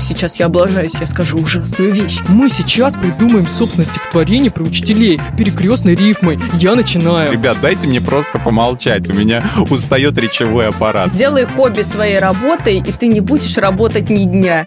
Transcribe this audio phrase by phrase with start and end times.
[0.00, 2.20] Сейчас я облажаюсь, я скажу ужасную вещь.
[2.28, 6.40] Мы сейчас придумаем собственное стихотворение про учителей перекрестной рифмой.
[6.54, 7.32] Я начинаю.
[7.32, 9.08] Ребят, дайте мне просто помолчать.
[9.10, 11.08] У меня устает речевой аппарат.
[11.10, 14.66] Сделай хобби своей работой, и ты не будешь работать ни дня.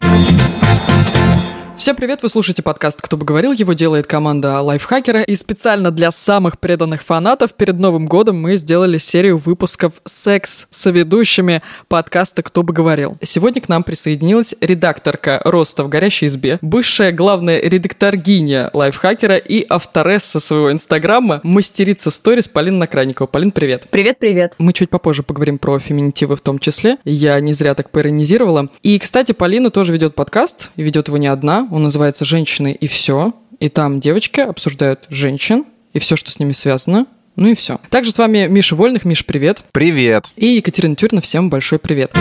[1.83, 6.11] Всем привет, вы слушаете подкаст «Кто бы говорил», его делает команда Лайфхакера, и специально для
[6.11, 12.63] самых преданных фанатов перед Новым годом мы сделали серию выпусков «Секс» с ведущими подкаста «Кто
[12.63, 13.17] бы говорил».
[13.21, 20.39] Сегодня к нам присоединилась редакторка «Роста в горящей избе», бывшая главная редакторгиня Лайфхакера и авторесса
[20.39, 23.27] своего инстаграма, мастерица сторис Полина Накранникова.
[23.27, 23.89] Полин, привет.
[23.89, 24.55] Привет-привет.
[24.57, 26.97] Мы чуть попозже поговорим про феминитивы в том числе.
[27.03, 28.69] Я не зря так поиронизировала.
[28.83, 31.67] И, кстати, Полина тоже ведет подкаст, ведет его не одна.
[31.73, 33.33] Он называется «Женщины и все».
[33.59, 37.07] И там девочки обсуждают женщин и все, что с ними связано.
[37.35, 37.79] Ну и все.
[37.89, 39.05] Также с вами Миша Вольных.
[39.05, 39.63] Миш, привет.
[39.71, 40.33] Привет.
[40.35, 41.19] И Екатерина Тюрина.
[41.19, 42.13] Всем большой привет.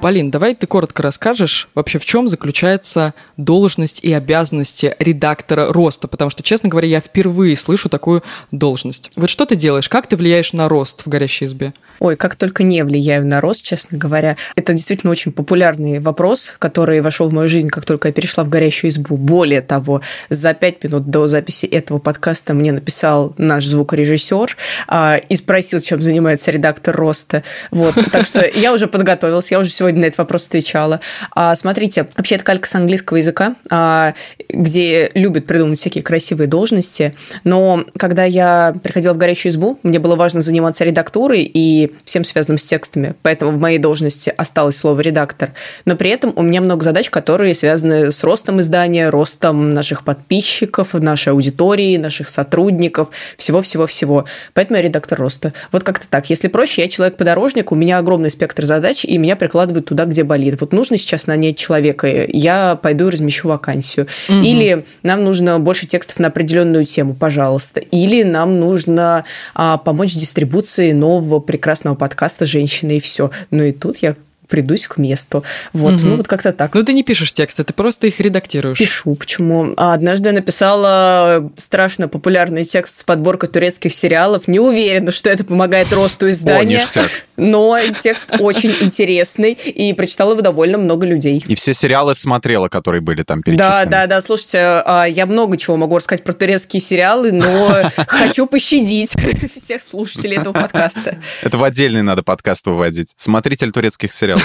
[0.00, 6.30] Полин, давай ты коротко расскажешь вообще, в чем заключается должность и обязанности редактора роста, потому
[6.30, 9.10] что, честно говоря, я впервые слышу такую должность.
[9.16, 11.72] Вот что ты делаешь, как ты влияешь на рост в горящей избе?
[12.02, 14.36] Ой, как только не влияю на рост, честно говоря.
[14.56, 18.48] Это действительно очень популярный вопрос, который вошел в мою жизнь, как только я перешла в
[18.48, 19.16] горящую избу.
[19.16, 24.56] Более того, за пять минут до записи этого подкаста мне написал наш звукорежиссер
[24.88, 27.44] а, и спросил, чем занимается редактор роста.
[27.70, 30.98] Вот, так что я уже подготовилась, я уже сегодня на этот вопрос отвечала.
[31.36, 34.14] А, смотрите, вообще это калька с английского языка, а,
[34.48, 37.14] где любят придумать всякие красивые должности,
[37.44, 42.58] но когда я приходила в горящую избу, мне было важно заниматься редактурой и всем связанным
[42.58, 45.52] с текстами, поэтому в моей должности осталось слово «редактор».
[45.84, 50.94] Но при этом у меня много задач, которые связаны с ростом издания, ростом наших подписчиков,
[50.94, 54.24] нашей аудитории, наших сотрудников, всего-всего-всего.
[54.54, 55.52] Поэтому я редактор роста.
[55.70, 56.30] Вот как-то так.
[56.30, 60.60] Если проще, я человек-подорожник, у меня огромный спектр задач, и меня прикладывают туда, где болит.
[60.60, 64.06] Вот нужно сейчас нанять человека, я пойду и размещу вакансию.
[64.28, 64.38] Угу.
[64.38, 67.80] Или нам нужно больше текстов на определенную тему, пожалуйста.
[67.80, 69.24] Или нам нужно
[69.54, 73.30] а, помочь дистрибуции нового прекрасного прекрасного подкаста «Женщины и все».
[73.50, 74.14] Ну и тут я
[74.48, 75.44] придусь к месту.
[75.72, 76.06] Вот, угу.
[76.06, 76.74] ну вот как-то так.
[76.74, 78.78] Ну ты не пишешь тексты, ты просто их редактируешь.
[78.78, 79.72] Пишу, почему?
[79.78, 84.48] А однажды я написала страшно популярный текст с подборкой турецких сериалов.
[84.48, 86.82] Не уверена, что это помогает росту издания.
[86.94, 87.00] О,
[87.42, 91.42] но текст очень интересный, и прочитала его довольно много людей.
[91.46, 93.84] И все сериалы смотрела, которые были там перечислены.
[93.84, 94.20] Да, да, да.
[94.20, 97.74] Слушайте, а, я много чего могу рассказать про турецкие сериалы, но
[98.06, 99.14] хочу пощадить
[99.52, 101.18] всех слушателей этого подкаста.
[101.42, 103.12] Это в отдельный надо подкаст выводить.
[103.16, 104.42] Смотритель турецких сериалов.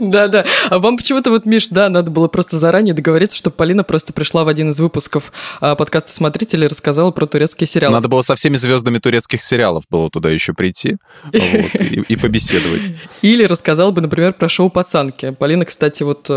[0.00, 0.44] Да, да.
[0.68, 4.44] А вам почему-то вот, Миш, да, надо было просто заранее договориться, чтобы Полина просто пришла
[4.44, 7.94] в один из выпусков а, подкаста «Смотрители» и рассказала про турецкие сериалы.
[7.94, 10.95] Надо было со всеми звездами турецких сериалов было туда еще прийти
[11.32, 12.88] и, побеседовать.
[13.22, 15.30] Или рассказал бы, например, про шоу «Пацанки».
[15.30, 16.30] Полина, кстати, вот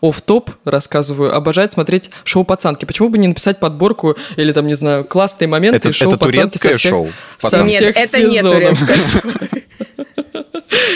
[0.00, 2.84] оф топ рассказываю, обожает смотреть шоу «Пацанки».
[2.84, 6.78] Почему бы не написать подборку или там, не знаю, классные моменты это, шоу это турецкое
[6.78, 7.10] шоу?
[7.64, 9.22] Нет, это не турецкое шоу.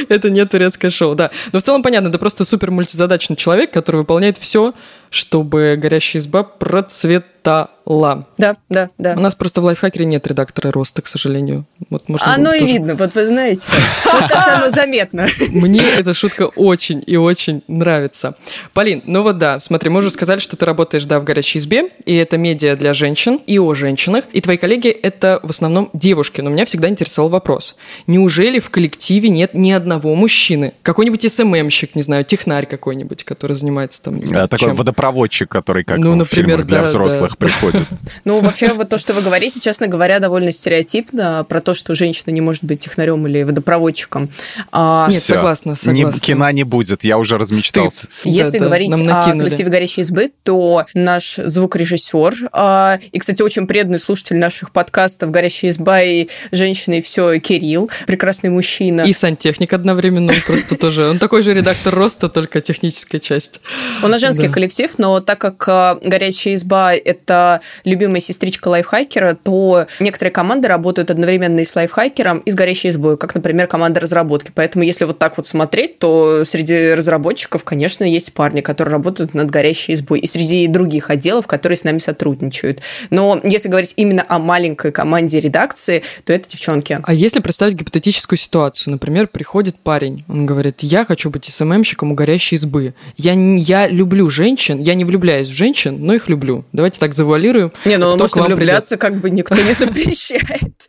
[0.08, 1.30] Это не турецкое шоу, да.
[1.52, 4.74] Но в целом понятно, это просто супер мультизадачный человек, который выполняет все,
[5.10, 8.28] чтобы горящая изба процветала.
[8.38, 9.14] Да, да, да.
[9.16, 11.66] У нас просто в лайфхакере нет редактора роста, к сожалению.
[11.88, 12.72] Вот, может, оно и тоже...
[12.72, 13.72] видно, вот вы знаете.
[14.04, 15.26] Вот оно заметно.
[15.48, 18.36] Мне эта шутка очень и очень нравится.
[18.74, 21.88] Полин, ну вот да, смотри, мы уже сказали, что ты работаешь, да, в горящей избе,
[22.04, 26.42] и это медиа для женщин и о женщинах, и твои коллеги это в основном девушки,
[26.42, 27.76] но меня всегда интересовал вопрос.
[28.06, 30.74] Неужели в коллективе нет ни одного мужчины?
[30.82, 34.22] Какой-нибудь СММщик, не знаю, технарь какой-нибудь, который занимается там...
[34.22, 37.36] Знаю, такой водопроводчик, который как ну, в например, фильмах для да, взрослых да.
[37.36, 37.88] приходит.
[38.24, 42.30] Ну, вообще, вот то, что вы говорите, честно говоря, довольно стереотипно про то, что женщина
[42.32, 44.28] не может быть технарем или водопроводчиком.
[44.72, 45.08] А...
[45.08, 45.34] Нет, Все.
[45.34, 46.16] согласна, согласна.
[46.16, 48.08] Не, кино не будет, я уже размечтался.
[48.12, 48.32] Стыд.
[48.32, 53.66] Если да, говорить да, о коллективе «Горящей избы», то наш звукорежиссер а, и, кстати, очень
[53.66, 59.02] преданный слушатель наших подкастов «Горящая изба» и «Женщины и все» Кирилл, прекрасный мужчина.
[59.02, 63.60] И сантехник одновременно, он просто тоже, он такой же редактор роста, только техническая часть.
[64.02, 69.86] У нас женский коллектив, но так как а, «Горячая изба»— это любимая сестричка лайфхакера, то
[69.98, 74.52] некоторые команды работают одновременно и с лайфхакером, и с «Горящей избой», как, например, команда разработки.
[74.54, 79.50] Поэтому, если вот так вот смотреть, то среди разработчиков, конечно, есть парни, которые работают над
[79.50, 82.80] «Горящей избой», и среди других отделов, которые с нами сотрудничают.
[83.10, 86.98] Но если говорить именно о маленькой команде редакции, то это девчонки.
[87.02, 92.14] А если представить гипотетическую ситуацию, например, приходит парень, он говорит, я хочу быть СММщиком у
[92.14, 94.90] «Горящей избы», я, я люблю женщин, женщин.
[94.90, 96.64] Я не влюбляюсь в женщин, но их люблю.
[96.72, 97.72] Давайте так завуалируем.
[97.84, 99.00] Не, ну можно влюбляться, придет.
[99.00, 100.88] как бы никто не запрещает.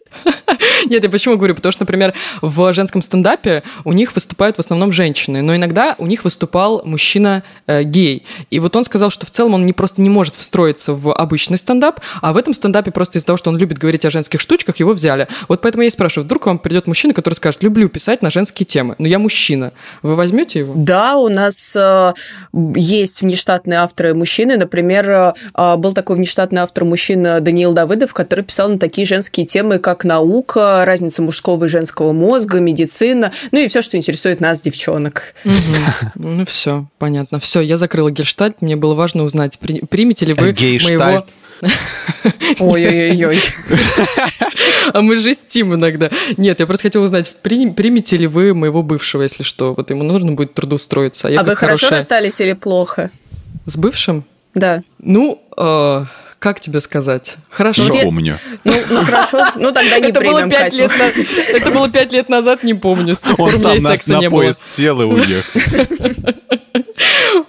[0.88, 1.56] Нет, я почему говорю?
[1.56, 6.08] Потому что, например, в женском стендапе у них выступают в основном женщины, но иногда у
[6.08, 8.26] них выступал мужчина э, гей.
[8.50, 11.58] И вот он сказал, что в целом он не просто не может встроиться в обычный
[11.58, 14.78] стендап, а в этом стендапе просто из-за того, что он любит говорить о женских штучках,
[14.78, 15.28] его взяли.
[15.48, 18.66] Вот поэтому я и спрашиваю, вдруг вам придет мужчина, который скажет, люблю писать на женские
[18.66, 19.72] темы, но я мужчина.
[20.02, 20.74] Вы возьмете его?
[20.76, 22.14] Да, у нас э,
[22.76, 24.58] есть внештатные авторы мужчины.
[24.58, 29.80] Например, э, был такой внештатный автор мужчина Даниил Давыдов, который писал на такие женские темы,
[29.80, 35.34] как наука, разница мужского и женского мозга, медицина, ну и все, что интересует нас, девчонок.
[36.16, 37.40] Ну все, понятно.
[37.40, 38.62] Все, я закрыла гельштальт.
[38.62, 41.26] Мне было важно узнать, примете ли вы моего...
[42.60, 43.40] Ой-ой-ой.
[44.94, 46.10] А мы жестим иногда.
[46.38, 49.74] Нет, я просто хотела узнать, примете ли вы моего бывшего, если что?
[49.74, 51.28] Вот ему нужно будет трудоустроиться.
[51.28, 53.12] А, а вы хорошо расстались или плохо?
[53.66, 54.26] С бывшим?
[54.54, 54.82] Да.
[55.00, 56.06] Ну, э,
[56.40, 57.38] как тебе сказать?
[57.50, 57.88] Хорошо.
[57.90, 58.38] Не помню.
[58.64, 61.56] Ну, ну хорошо, ну тогда не это примем было лет на...
[61.58, 63.16] Это было пять лет назад, не помню.
[63.16, 64.42] С тех пор у меня и секса не было.
[64.42, 65.60] поезд сел и уехал.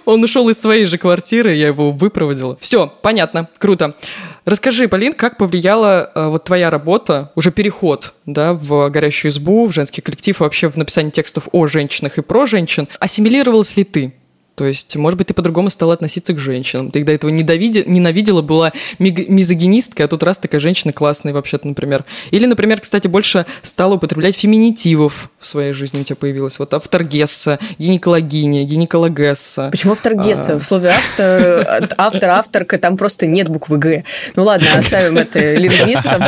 [0.05, 2.57] Он ушел из своей же квартиры, я его выпроводила.
[2.59, 3.95] Все, понятно, круто.
[4.45, 9.71] Расскажи, Полин, как повлияла э, вот твоя работа, уже переход, да, в «Горящую избу», в
[9.71, 12.87] женский коллектив, вообще в написании текстов о женщинах и про женщин.
[12.99, 14.13] Ассимилировалась ли ты?
[14.55, 16.91] То есть, может быть, ты по-другому стала относиться к женщинам.
[16.91, 22.05] Ты до этого ненавидела, ненавидела была мизогинисткой, а тут раз такая женщина классная вообще-то, например.
[22.29, 26.59] Или, например, кстати, больше стала употреблять феминитивов в своей жизни у тебя появилась.
[26.59, 29.69] Вот авторгесса, гинекологиня, гинекологесса.
[29.71, 30.53] Почему авторгесса?
[30.53, 30.59] А...
[30.59, 34.03] В слове автор, автор, авторка, там просто нет буквы «г».
[34.35, 36.23] Ну ладно, оставим это лингвистам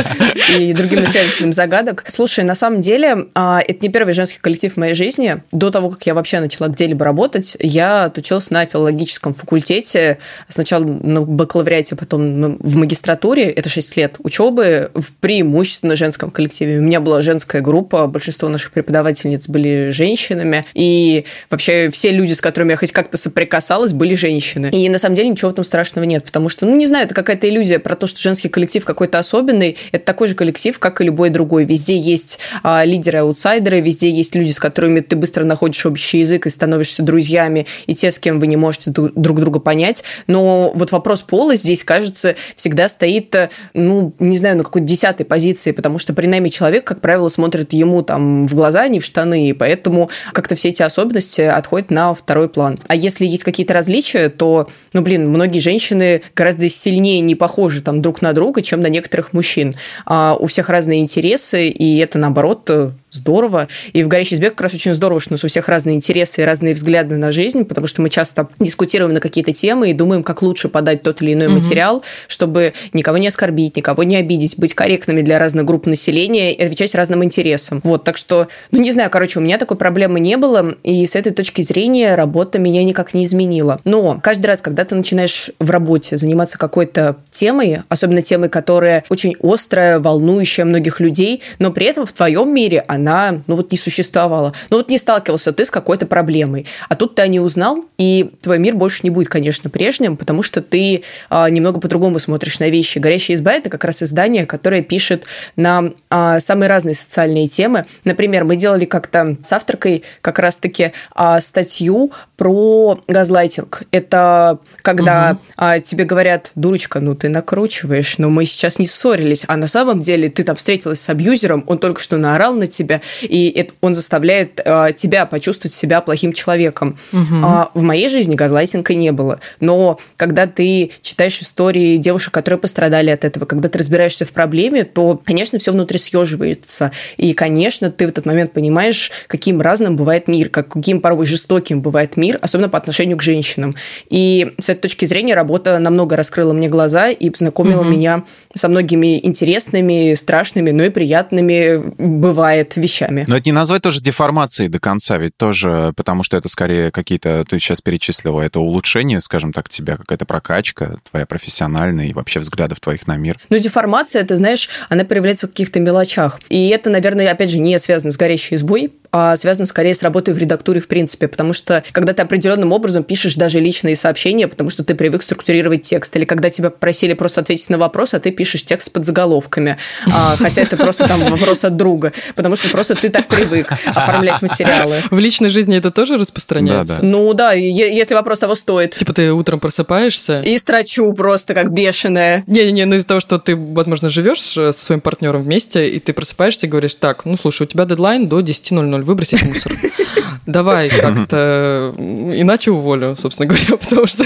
[0.58, 2.04] и другим исследователям загадок.
[2.08, 5.42] Слушай, на самом деле, а, это не первый женский коллектив в моей жизни.
[5.52, 10.18] До того, как я вообще начала где-либо работать, я отучилась на филологическом факультете.
[10.48, 13.50] Сначала на бакалавриате, потом в магистратуре.
[13.50, 16.78] Это 6 лет учебы в преимущественно женском коллективе.
[16.78, 20.64] У меня была женская группа, большинство наших преподавательниц были женщинами.
[20.74, 24.70] И вообще все люди, с которыми я хоть как-то соприкасалась, были женщины.
[24.72, 27.14] И на самом деле ничего в этом страшного нет, потому что, ну, не знаю, это
[27.14, 29.76] какая-то иллюзия про то, что женский коллектив какой-то особенный.
[29.92, 31.64] Это такой же коллектив, как и любой другой.
[31.64, 36.50] Везде есть а, лидеры-аутсайдеры, везде есть люди, с которыми ты быстро находишь общий язык и
[36.50, 40.04] становишься друзьями, и те, те, с кем вы не можете друг друга понять.
[40.28, 45.24] Но вот вопрос пола здесь, кажется, всегда стоит, э, ну, не знаю, на какой-то десятой
[45.24, 49.00] позиции, потому что при найме человек, как правило, смотрит ему там в глаза, а не
[49.00, 52.78] в штаны, и поэтому как-то все эти особенности отходят на второй план.
[52.86, 58.02] А если есть какие-то различия, то, ну, блин, многие женщины гораздо сильнее не похожи там
[58.02, 59.74] друг на друга, чем на некоторых мужчин.
[60.04, 62.70] А у всех разные интересы, и это, наоборот,
[63.16, 63.68] здорово.
[63.92, 66.42] И в «Горящей избе» как раз очень здорово, что у нас у всех разные интересы
[66.42, 70.22] и разные взгляды на жизнь, потому что мы часто дискутируем на какие-то темы и думаем,
[70.22, 71.56] как лучше подать тот или иной угу.
[71.56, 76.62] материал, чтобы никого не оскорбить, никого не обидеть, быть корректными для разных групп населения и
[76.62, 77.80] отвечать разным интересам.
[77.82, 81.16] Вот, так что, ну, не знаю, короче, у меня такой проблемы не было, и с
[81.16, 83.80] этой точки зрения работа меня никак не изменила.
[83.84, 89.36] Но каждый раз, когда ты начинаешь в работе заниматься какой-то темой, особенно темой, которая очень
[89.42, 93.78] острая, волнующая многих людей, но при этом в твоем мире она она, ну вот не
[93.78, 94.52] существовала.
[94.70, 96.66] Ну вот не сталкивался ты с какой-то проблемой.
[96.88, 100.42] А тут ты о ней узнал, и твой мир больше не будет, конечно, прежним, потому
[100.42, 102.98] что ты а, немного по-другому смотришь на вещи.
[102.98, 105.24] «Горящая изба»— это как раз издание, которое пишет
[105.56, 107.84] на а, самые разные социальные темы.
[108.04, 113.82] Например, мы делали как-то с авторкой как раз-таки а, статью про газлайтинг.
[113.90, 115.40] Это когда угу.
[115.56, 120.00] а, тебе говорят, дурочка, ну ты накручиваешь, но мы сейчас не ссорились, а на самом
[120.00, 123.94] деле ты там встретилась с абьюзером, он только что наорал на тебя, и это, он
[123.94, 126.98] заставляет а, тебя почувствовать себя плохим человеком.
[127.12, 127.36] Угу.
[127.42, 133.10] А, в моей жизни газлайтинга не было, но когда ты читаешь истории девушек, которые пострадали
[133.10, 138.06] от этого, когда ты разбираешься в проблеме, то, конечно, все внутри съеживается, и, конечно, ты
[138.06, 142.68] в этот момент понимаешь, каким разным бывает мир, каким порой жестоким бывает мир, мир, особенно
[142.68, 143.74] по отношению к женщинам.
[144.10, 147.90] И с этой точки зрения работа намного раскрыла мне глаза и познакомила угу.
[147.90, 148.24] меня
[148.54, 153.24] со многими интересными, страшными, но и приятными бывает вещами.
[153.28, 157.44] Но это не назвать тоже деформацией до конца, ведь тоже, потому что это скорее какие-то,
[157.48, 162.80] ты сейчас перечислила, это улучшение, скажем так, тебя, какая-то прокачка твоя профессиональная и вообще взглядов
[162.80, 163.38] твоих на мир.
[163.48, 166.40] Ну, деформация, ты знаешь, она проявляется в каких-то мелочах.
[166.48, 170.34] И это, наверное, опять же, не связано с горящей избой, а связано скорее с работой
[170.34, 174.70] в редактуре в принципе, потому что когда ты определенным образом пишешь даже личные сообщения, потому
[174.70, 178.30] что ты привык структурировать текст, или когда тебя попросили просто ответить на вопрос, а ты
[178.30, 179.78] пишешь текст под заголовками,
[180.12, 184.42] а, хотя это просто там вопрос от друга, потому что просто ты так привык оформлять
[184.42, 185.02] материалы.
[185.10, 186.96] В личной жизни это тоже распространяется?
[186.96, 187.06] Да, да.
[187.06, 188.96] Ну да, если вопрос того стоит.
[188.96, 190.40] Типа ты утром просыпаешься...
[190.40, 192.44] И строчу просто как бешеная.
[192.46, 196.12] Не-не-не, ну из-за того, что ты, возможно, живешь э, со своим партнером вместе, и ты
[196.12, 199.72] просыпаешься и говоришь, так, ну слушай, у тебя дедлайн до 10.00, выбросить мусор.
[200.46, 204.24] Давай как-то иначе уволю, собственно говоря, потому что,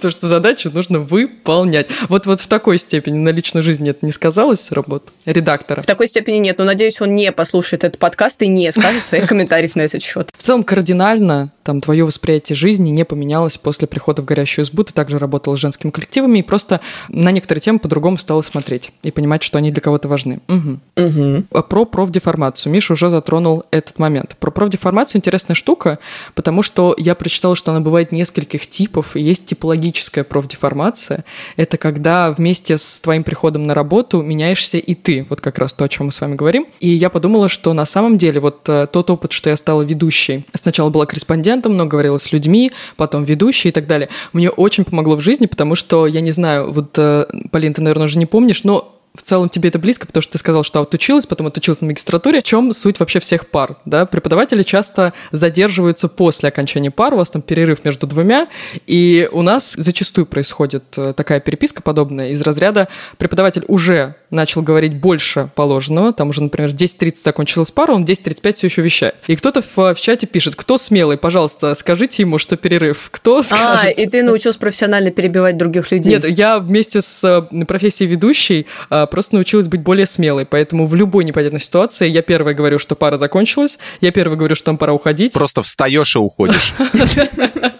[0.00, 1.86] то, что задачу нужно выполнять.
[2.08, 5.82] Вот, вот в такой степени на личную жизнь это не сказалось работа редактора?
[5.82, 9.26] В такой степени нет, но надеюсь, он не послушает этот подкаст и не скажет своих
[9.26, 10.30] комментариев на этот счет.
[10.36, 14.92] В целом кардинально там твое восприятие жизни не поменялось после прихода в горящую избу, ты
[14.92, 19.42] также работал с женскими коллективами и просто на некоторые темы по-другому стала смотреть и понимать,
[19.42, 20.40] что они для кого-то важны.
[20.48, 20.78] Угу.
[20.96, 21.62] Угу.
[21.62, 22.72] Про профдеформацию.
[22.72, 24.36] Миша уже затронул этот момент.
[24.38, 25.98] Про профдеформацию интересная штука,
[26.34, 31.24] потому что я прочитала, что она бывает нескольких типов, есть типологическая профдеформация.
[31.56, 35.84] Это когда вместе с твоим приходом на работу меняешься и ты, вот как раз то,
[35.84, 36.66] о чем мы с вами говорим.
[36.80, 40.44] И я подумала, что на самом деле вот э, тот опыт, что я стала ведущей,
[40.54, 45.16] сначала была корреспондентом, но говорила с людьми, потом ведущей и так далее, мне очень помогло
[45.16, 48.64] в жизни, потому что, я не знаю, вот, э, Полин, ты, наверное, уже не помнишь,
[48.64, 51.88] но в целом тебе это близко, потому что ты сказал, что отучилась, потом отучилась на
[51.88, 52.40] магистратуре.
[52.40, 53.76] В чем суть вообще всех пар?
[53.84, 54.06] Да?
[54.06, 58.48] Преподаватели часто задерживаются после окончания пар, у вас там перерыв между двумя,
[58.86, 62.88] и у нас зачастую происходит э, такая переписка подобная из разряда
[63.18, 68.08] преподаватель уже начал говорить больше положенного, там уже, например, в 10.30 закончилась пара, он в
[68.08, 69.16] 10.35 все еще вещает.
[69.26, 73.08] И кто-то в, в чате пишет, кто смелый, пожалуйста, скажите ему, что перерыв.
[73.10, 73.86] Кто а, скажет?
[73.86, 76.12] А, и ты научился профессионально перебивать других людей?
[76.12, 78.66] Нет, я вместе с э, профессией ведущей
[79.02, 82.94] а, просто научилась быть более смелой, поэтому в любой непонятной ситуации я первая говорю, что
[82.94, 85.32] пара закончилась, я первая говорю, что там пора уходить.
[85.32, 86.74] Просто встаешь и уходишь.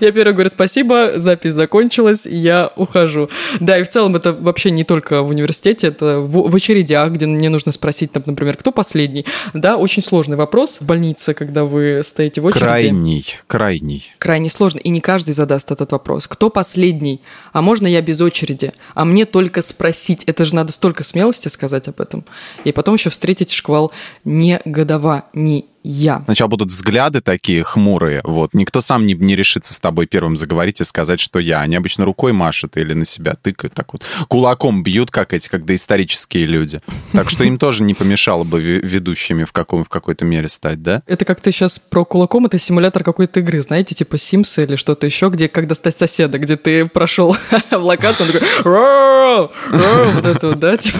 [0.00, 3.30] Я первый говорю спасибо, запись закончилась, я ухожу.
[3.60, 7.26] Да, и в целом это вообще не только в университете, это в, в очередях, где
[7.26, 9.24] мне нужно спросить, там, например, кто последний.
[9.54, 12.64] Да, очень сложный вопрос в больнице, когда вы стоите в очереди.
[12.64, 14.12] Крайний, крайний.
[14.18, 16.26] Крайне сложно, и не каждый задаст этот вопрос.
[16.26, 17.20] Кто последний?
[17.52, 18.72] А можно я без очереди?
[18.94, 20.24] А мне только спросить.
[20.26, 22.24] Это же надо столько смелости сказать об этом.
[22.64, 23.92] И потом еще встретить шквал
[24.24, 26.22] негодований я.
[26.24, 28.54] Сначала будут взгляды такие хмурые, вот.
[28.54, 31.60] Никто сам не, не решится с тобой первым заговорить и сказать, что я.
[31.60, 34.02] Они обычно рукой машут или на себя тыкают, так вот.
[34.28, 36.80] Кулаком бьют, как эти, как доисторические люди.
[37.12, 41.02] Так что им тоже не помешало бы ведущими в, каком, в какой-то мере стать, да?
[41.06, 45.06] Это как ты сейчас про кулаком, это симулятор какой-то игры, знаете, типа Sims или что-то
[45.06, 47.36] еще, где как достать соседа, где ты прошел
[47.70, 50.98] в локацию, он такой вот это вот, да, типа.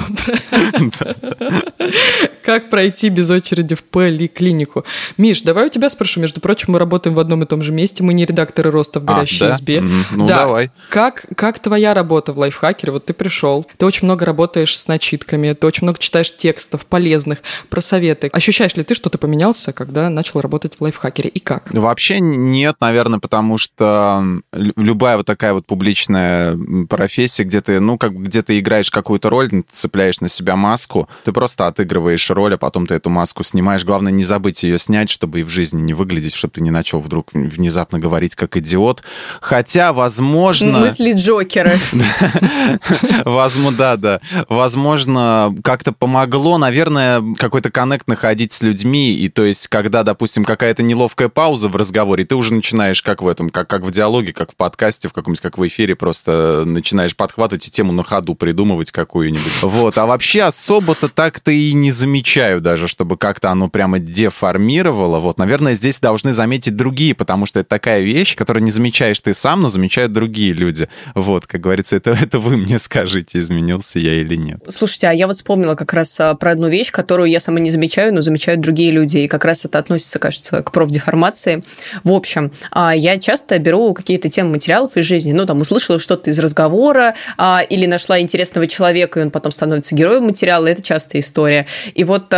[2.43, 4.76] Как пройти без очереди в поликлинику?
[4.77, 4.85] Ссылку.
[5.17, 6.21] Миш, давай у тебя спрошу.
[6.21, 8.03] Между прочим, мы работаем в одном и том же месте.
[8.03, 9.57] Мы не редакторы роста в а, горящей а, да?
[9.57, 9.79] избе.
[9.79, 10.05] Mm-hmm.
[10.13, 10.37] Ну, да.
[10.37, 10.71] давай.
[10.91, 12.93] Как, как твоя работа в лайфхакере?
[12.93, 17.43] Вот ты пришел, ты очень много работаешь с начитками, ты очень много читаешь текстов полезных
[17.69, 18.29] про советы.
[18.33, 21.31] Ощущаешь ли ты, что ты поменялся, когда начал работать в лайфхакере?
[21.31, 21.73] И как?
[21.73, 28.17] Вообще нет, наверное, потому что любая вот такая вот публичная профессия, где ты, ну, как
[28.17, 32.87] где ты играешь какую-то роль, цепляешь на себя маску, ты просто отыгрываешь роль, а потом
[32.87, 33.85] ты эту маску снимаешь.
[33.85, 37.01] Главное не забыть ее снять, чтобы и в жизни не выглядеть, чтобы ты не начал
[37.01, 39.03] вдруг внезапно говорить как идиот.
[39.41, 40.81] Хотя, возможно...
[40.81, 41.79] Мысли Джокера.
[43.25, 44.21] Возможно, да, да.
[44.49, 49.15] Возможно, как-то помогло, наверное, какой-то коннект находить с людьми.
[49.15, 53.29] И то есть, когда, допустим, какая-то неловкая пауза в разговоре, ты уже начинаешь как в
[53.29, 57.17] этом, как, как в диалоге, как в подкасте, в каком-нибудь, как в эфире, просто начинаешь
[57.17, 59.63] подхватывать и тему на ходу придумывать какую-нибудь.
[59.63, 59.99] Вот.
[59.99, 65.37] А вообще особо-то так-то и не замечаю даже, чтобы как-то оно прямо деформировалось формировало, вот,
[65.39, 69.61] наверное, здесь должны заметить другие, потому что это такая вещь, которую не замечаешь ты сам,
[69.61, 70.89] но замечают другие люди.
[71.15, 74.61] Вот, как говорится, это, это вы мне скажите, изменился я или нет.
[74.71, 77.71] Слушайте, а я вот вспомнила как раз а, про одну вещь, которую я сама не
[77.71, 81.63] замечаю, но замечают другие люди, и как раз это относится, кажется, к профдеформации.
[82.03, 86.31] В общем, а, я часто беру какие-то темы материалов из жизни, ну, там, услышала что-то
[86.31, 91.21] из разговора, а, или нашла интересного человека, и он потом становится героем материала, это частая
[91.21, 91.67] история.
[91.95, 92.33] И вот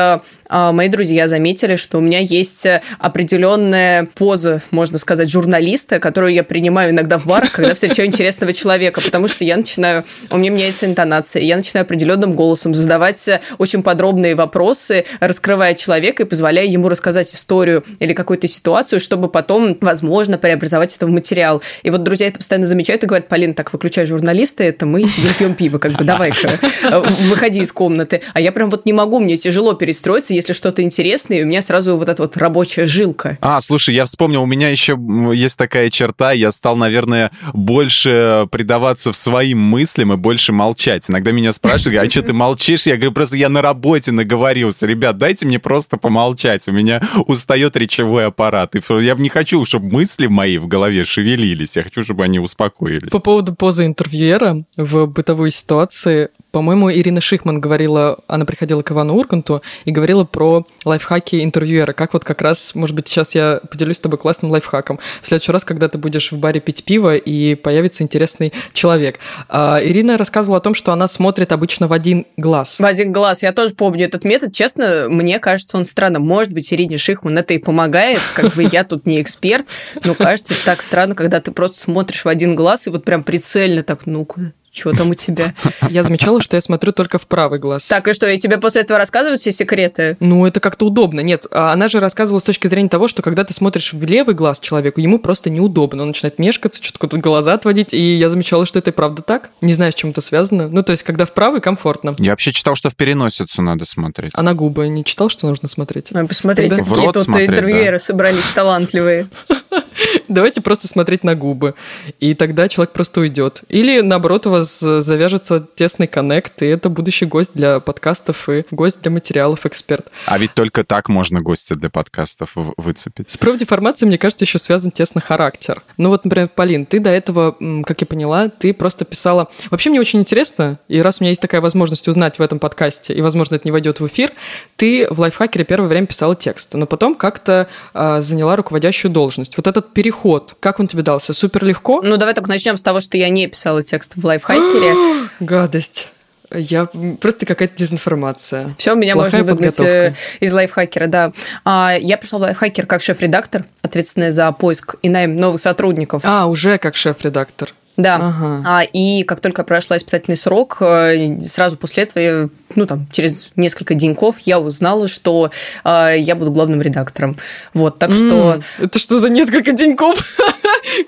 [0.50, 6.44] мои друзья заметили, что у меня есть э, определенная поза, можно сказать, журналиста, которую я
[6.44, 10.86] принимаю иногда в барах, когда встречаю интересного человека, потому что я начинаю, у меня меняется
[10.86, 16.88] интонация, я начинаю определенным голосом задавать э, очень подробные вопросы, раскрывая человека и позволяя ему
[16.88, 21.62] рассказать историю или какую-то ситуацию, чтобы потом, возможно, преобразовать это в материал.
[21.82, 25.34] И вот друзья это постоянно замечают и говорят, Полин, так, выключай журналиста, это мы сидим
[25.34, 28.22] пьем пиво, как бы давай-ка, э, выходи из комнаты.
[28.34, 31.62] А я прям вот не могу, мне тяжело перестроиться, если что-то интересное, и у меня
[31.62, 33.38] сразу сразу вот эта вот рабочая жилка.
[33.40, 34.98] А, слушай, я вспомнил, у меня еще
[35.34, 41.08] есть такая черта, я стал, наверное, больше предаваться в своим мыслям и больше молчать.
[41.08, 42.86] Иногда меня спрашивают, а что ты молчишь?
[42.86, 44.86] Я говорю, просто я на работе наговорился.
[44.86, 46.68] Ребят, дайте мне просто помолчать.
[46.68, 48.74] У меня устает речевой аппарат.
[48.76, 51.76] И я не хочу, чтобы мысли мои в голове шевелились.
[51.76, 53.10] Я хочу, чтобы они успокоились.
[53.10, 59.14] По поводу позы интервьюера в бытовой ситуации, по-моему, Ирина Шихман говорила, она приходила к Ивану
[59.14, 61.92] Урканту и говорила про лайфхаки интервьюера.
[61.92, 64.98] Как вот как раз, может быть, сейчас я поделюсь с тобой классным лайфхаком.
[65.22, 69.20] В следующий раз, когда ты будешь в баре пить пиво и появится интересный человек.
[69.48, 72.80] А, Ирина рассказывала о том, что она смотрит обычно в один глаз.
[72.80, 73.44] В один глаз.
[73.44, 74.52] Я тоже помню этот метод.
[74.52, 76.18] Честно, мне кажется, он странно.
[76.18, 78.20] Может быть, Ирине Шихман это и помогает.
[78.34, 79.66] Как бы я тут не эксперт,
[80.02, 83.84] но кажется так странно, когда ты просто смотришь в один глаз и вот прям прицельно
[83.84, 85.54] так, ну-ка, что там у тебя?
[85.90, 87.86] Я замечала, что я смотрю только в правый глаз.
[87.86, 90.16] Так, и что, и тебе после этого рассказывают все секреты?
[90.20, 91.20] Ну, это как-то удобно.
[91.20, 94.34] Нет, а она же рассказывала с точки зрения того, что когда ты смотришь в левый
[94.34, 96.02] глаз человеку, ему просто неудобно.
[96.02, 99.50] Он начинает мешкаться, что-то куда глаза отводить, и я замечала, что это и правда так.
[99.60, 100.68] Не знаю, с чем это связано.
[100.68, 102.14] Ну, то есть, когда в правый, комфортно.
[102.18, 104.32] Я вообще читал, что в переносицу надо смотреть.
[104.34, 106.08] А на губы не читал, что нужно смотреть?
[106.12, 106.94] Ну, посмотрите, Тогда...
[106.94, 107.98] какие тут смотреть, интервьюеры да.
[107.98, 109.28] собрались талантливые.
[110.28, 111.74] Давайте просто смотреть на губы,
[112.20, 113.62] и тогда человек просто уйдет.
[113.68, 119.02] Или, наоборот, у вас завяжется тесный коннект, и это будущий гость для подкастов и гость
[119.02, 120.06] для материалов эксперт.
[120.26, 123.30] А ведь только так можно гостя для подкастов выцепить.
[123.30, 125.82] С профдеформацией, мне кажется, еще связан тесно характер.
[125.96, 129.48] Ну вот, например, Полин, ты до этого, как я поняла, ты просто писала...
[129.70, 133.14] Вообще мне очень интересно, и раз у меня есть такая возможность узнать в этом подкасте,
[133.14, 134.32] и, возможно, это не войдет в эфир,
[134.76, 139.56] ты в лайфхакере первое время писала текст, но потом как-то э, заняла руководящую должность.
[139.56, 141.32] Вот этот переход, как он тебе дался?
[141.32, 142.02] Супер легко?
[142.02, 144.94] Ну, давай только начнем с того, что я не писала текст в лайфхакере.
[145.40, 146.08] Гадость.
[146.50, 146.86] Я
[147.20, 148.74] просто какая-то дезинформация.
[148.78, 151.32] Все, меня Плохая можно выгнать э, из лайфхакера, да.
[151.64, 156.22] А, я пришла в лайфхакер как шеф-редактор, ответственная за поиск и найм новых сотрудников.
[156.24, 157.74] А, уже как шеф-редактор.
[157.98, 158.14] Да.
[158.14, 158.62] Ага.
[158.64, 163.94] А, и как только прошла испытательный срок, э, сразу после этого, ну там, через несколько
[163.94, 165.50] деньков я узнала, что
[165.84, 167.36] э, я буду главным редактором.
[167.74, 168.60] Вот, так что...
[168.78, 170.22] Это что за несколько деньков?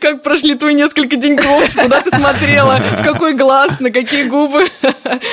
[0.00, 1.70] Как прошли твои несколько деньков?
[1.76, 2.82] Куда ты смотрела?
[2.98, 3.80] В какой глаз?
[3.80, 4.68] На какие губы?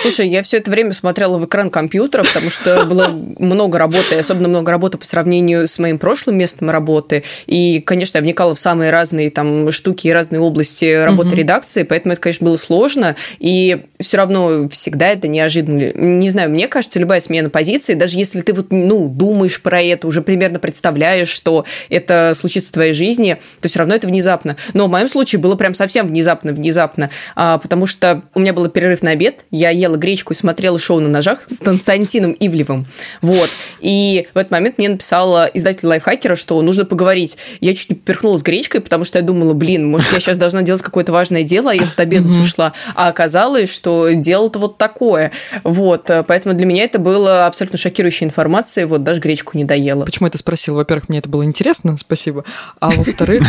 [0.02, 4.50] Слушай, я все это время смотрела в экран компьютера, потому что было много работы, особенно
[4.50, 7.24] много работы по сравнению с моим прошлым местом работы.
[7.46, 11.84] И, конечно, я вникала в самые разные там штуки и разные области работы угу редакции,
[11.84, 15.94] поэтому это, конечно, было сложно, и все равно всегда это неожиданно.
[15.94, 20.08] Не знаю, мне кажется, любая смена позиции, даже если ты вот, ну, думаешь про это,
[20.08, 24.27] уже примерно представляешь, что это случится в твоей жизни, то все равно это внезапно.
[24.74, 29.02] Но в моем случае было прям совсем внезапно-внезапно, а, потому что у меня был перерыв
[29.02, 32.86] на обед, я ела гречку и смотрела шоу на ножах с Константином Ивлевым,
[33.22, 37.38] вот, и в этот момент мне написала издатель лайфхакера, что нужно поговорить.
[37.62, 40.82] Я чуть не поперхнулась гречкой, потому что я думала, блин, может, я сейчас должна делать
[40.82, 45.32] какое-то важное дело, я от обеда ушла, а оказалось, что дело-то вот такое.
[45.64, 50.06] Вот, поэтому для меня это было абсолютно шокирующая информация, вот даже гречку не доела.
[50.06, 50.76] Почему я это спросила?
[50.78, 52.44] Во-первых, мне это было интересно, спасибо.
[52.80, 53.44] А во-вторых...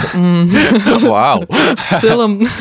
[1.01, 1.47] Вау!
[1.49, 2.47] В целом...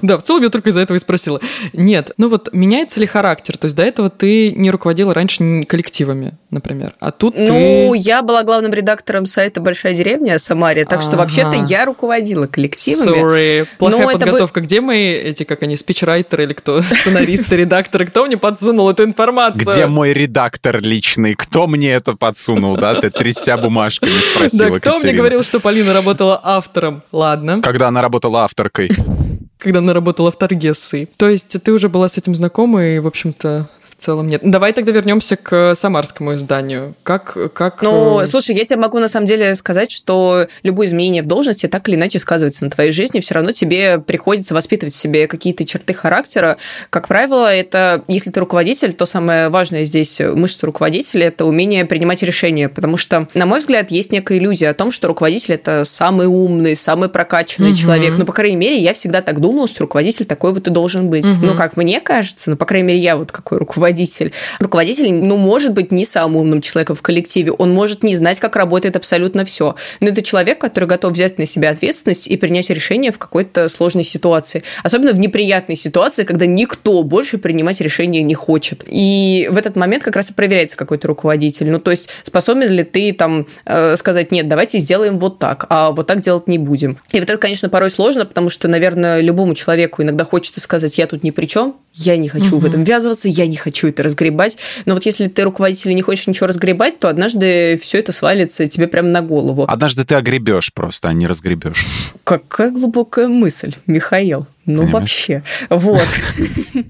[0.00, 1.40] Да, в целом я только из-за этого и спросила.
[1.72, 3.56] Нет, ну вот меняется ли характер?
[3.56, 8.42] То есть до этого ты не руководила раньше коллективами, например, а тут Ну, я была
[8.42, 13.18] главным редактором сайта «Большая деревня» Самаре, так что вообще-то я руководила коллективами.
[13.18, 14.60] Sorry, плохая подготовка.
[14.60, 16.82] Где мои эти, как они, спичрайтеры или кто?
[16.82, 18.06] Сценаристы, редакторы?
[18.06, 19.66] Кто мне подсунул эту информацию?
[19.66, 21.34] Где мой редактор личный?
[21.34, 22.94] Кто мне это подсунул, да?
[22.94, 27.02] Ты тряся бумажками спросила, Да, кто мне говорил, что Полина работала автором?
[27.12, 27.60] Ладно.
[27.62, 28.90] Когда она работала авторкой?
[29.58, 31.08] Когда она работала в Таргессой.
[31.16, 33.68] То есть ты уже была с этим знакома и, в общем-то,
[34.02, 34.40] целом нет.
[34.44, 36.94] Давай тогда вернемся к самарскому изданию.
[37.02, 37.82] Как, как...
[37.82, 41.66] Ну, э, слушай, я тебе могу на самом деле сказать, что любое изменение в должности
[41.68, 43.20] так или иначе сказывается на твоей жизни.
[43.20, 46.56] Все равно тебе приходится воспитывать в себе какие-то черты характера.
[46.90, 52.22] Как правило, это, если ты руководитель, то самое важное здесь мышца руководителя– это умение принимать
[52.22, 52.68] решения.
[52.68, 56.76] Потому что, на мой взгляд, есть некая иллюзия о том, что руководитель– это самый умный,
[56.76, 57.78] самый прокачанный угу.
[57.78, 58.14] человек.
[58.18, 61.28] Ну, по крайней мере, я всегда так думала, что руководитель такой вот и должен быть.
[61.28, 61.46] Угу.
[61.46, 64.32] Ну, как мне кажется, ну, по крайней мере, я вот какой руководитель руководитель.
[64.58, 68.56] Руководитель, ну, может быть не самым умным человеком в коллективе, он может не знать, как
[68.56, 69.74] работает абсолютно все.
[70.00, 74.04] Но это человек, который готов взять на себя ответственность и принять решение в какой-то сложной
[74.04, 74.62] ситуации.
[74.82, 78.84] Особенно в неприятной ситуации, когда никто больше принимать решения не хочет.
[78.86, 81.70] И в этот момент как раз и проверяется какой-то руководитель.
[81.70, 85.90] Ну, то есть, способен ли ты там э, сказать, нет, давайте сделаем вот так, а
[85.90, 86.98] вот так делать не будем.
[87.12, 91.06] И вот это, конечно, порой сложно, потому что, наверное, любому человеку иногда хочется сказать, я
[91.06, 92.58] тут ни при чем, я не хочу угу.
[92.58, 94.58] в этом ввязываться, я не хочу это разгребать.
[94.86, 98.66] Но вот если ты руководитель и не хочешь ничего разгребать, то однажды все это свалится
[98.66, 99.64] тебе прямо на голову.
[99.68, 101.86] Однажды ты огребешь просто, а не разгребешь.
[102.24, 104.46] Какая глубокая мысль, Михаил.
[104.64, 104.92] Ну, Понимаешь?
[104.92, 105.42] вообще.
[105.70, 106.08] Вот.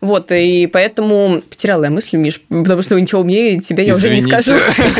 [0.00, 4.20] Вот, и поэтому потеряла я мысль, Миш, потому что ничего умнее тебя я уже не
[4.20, 4.54] скажу.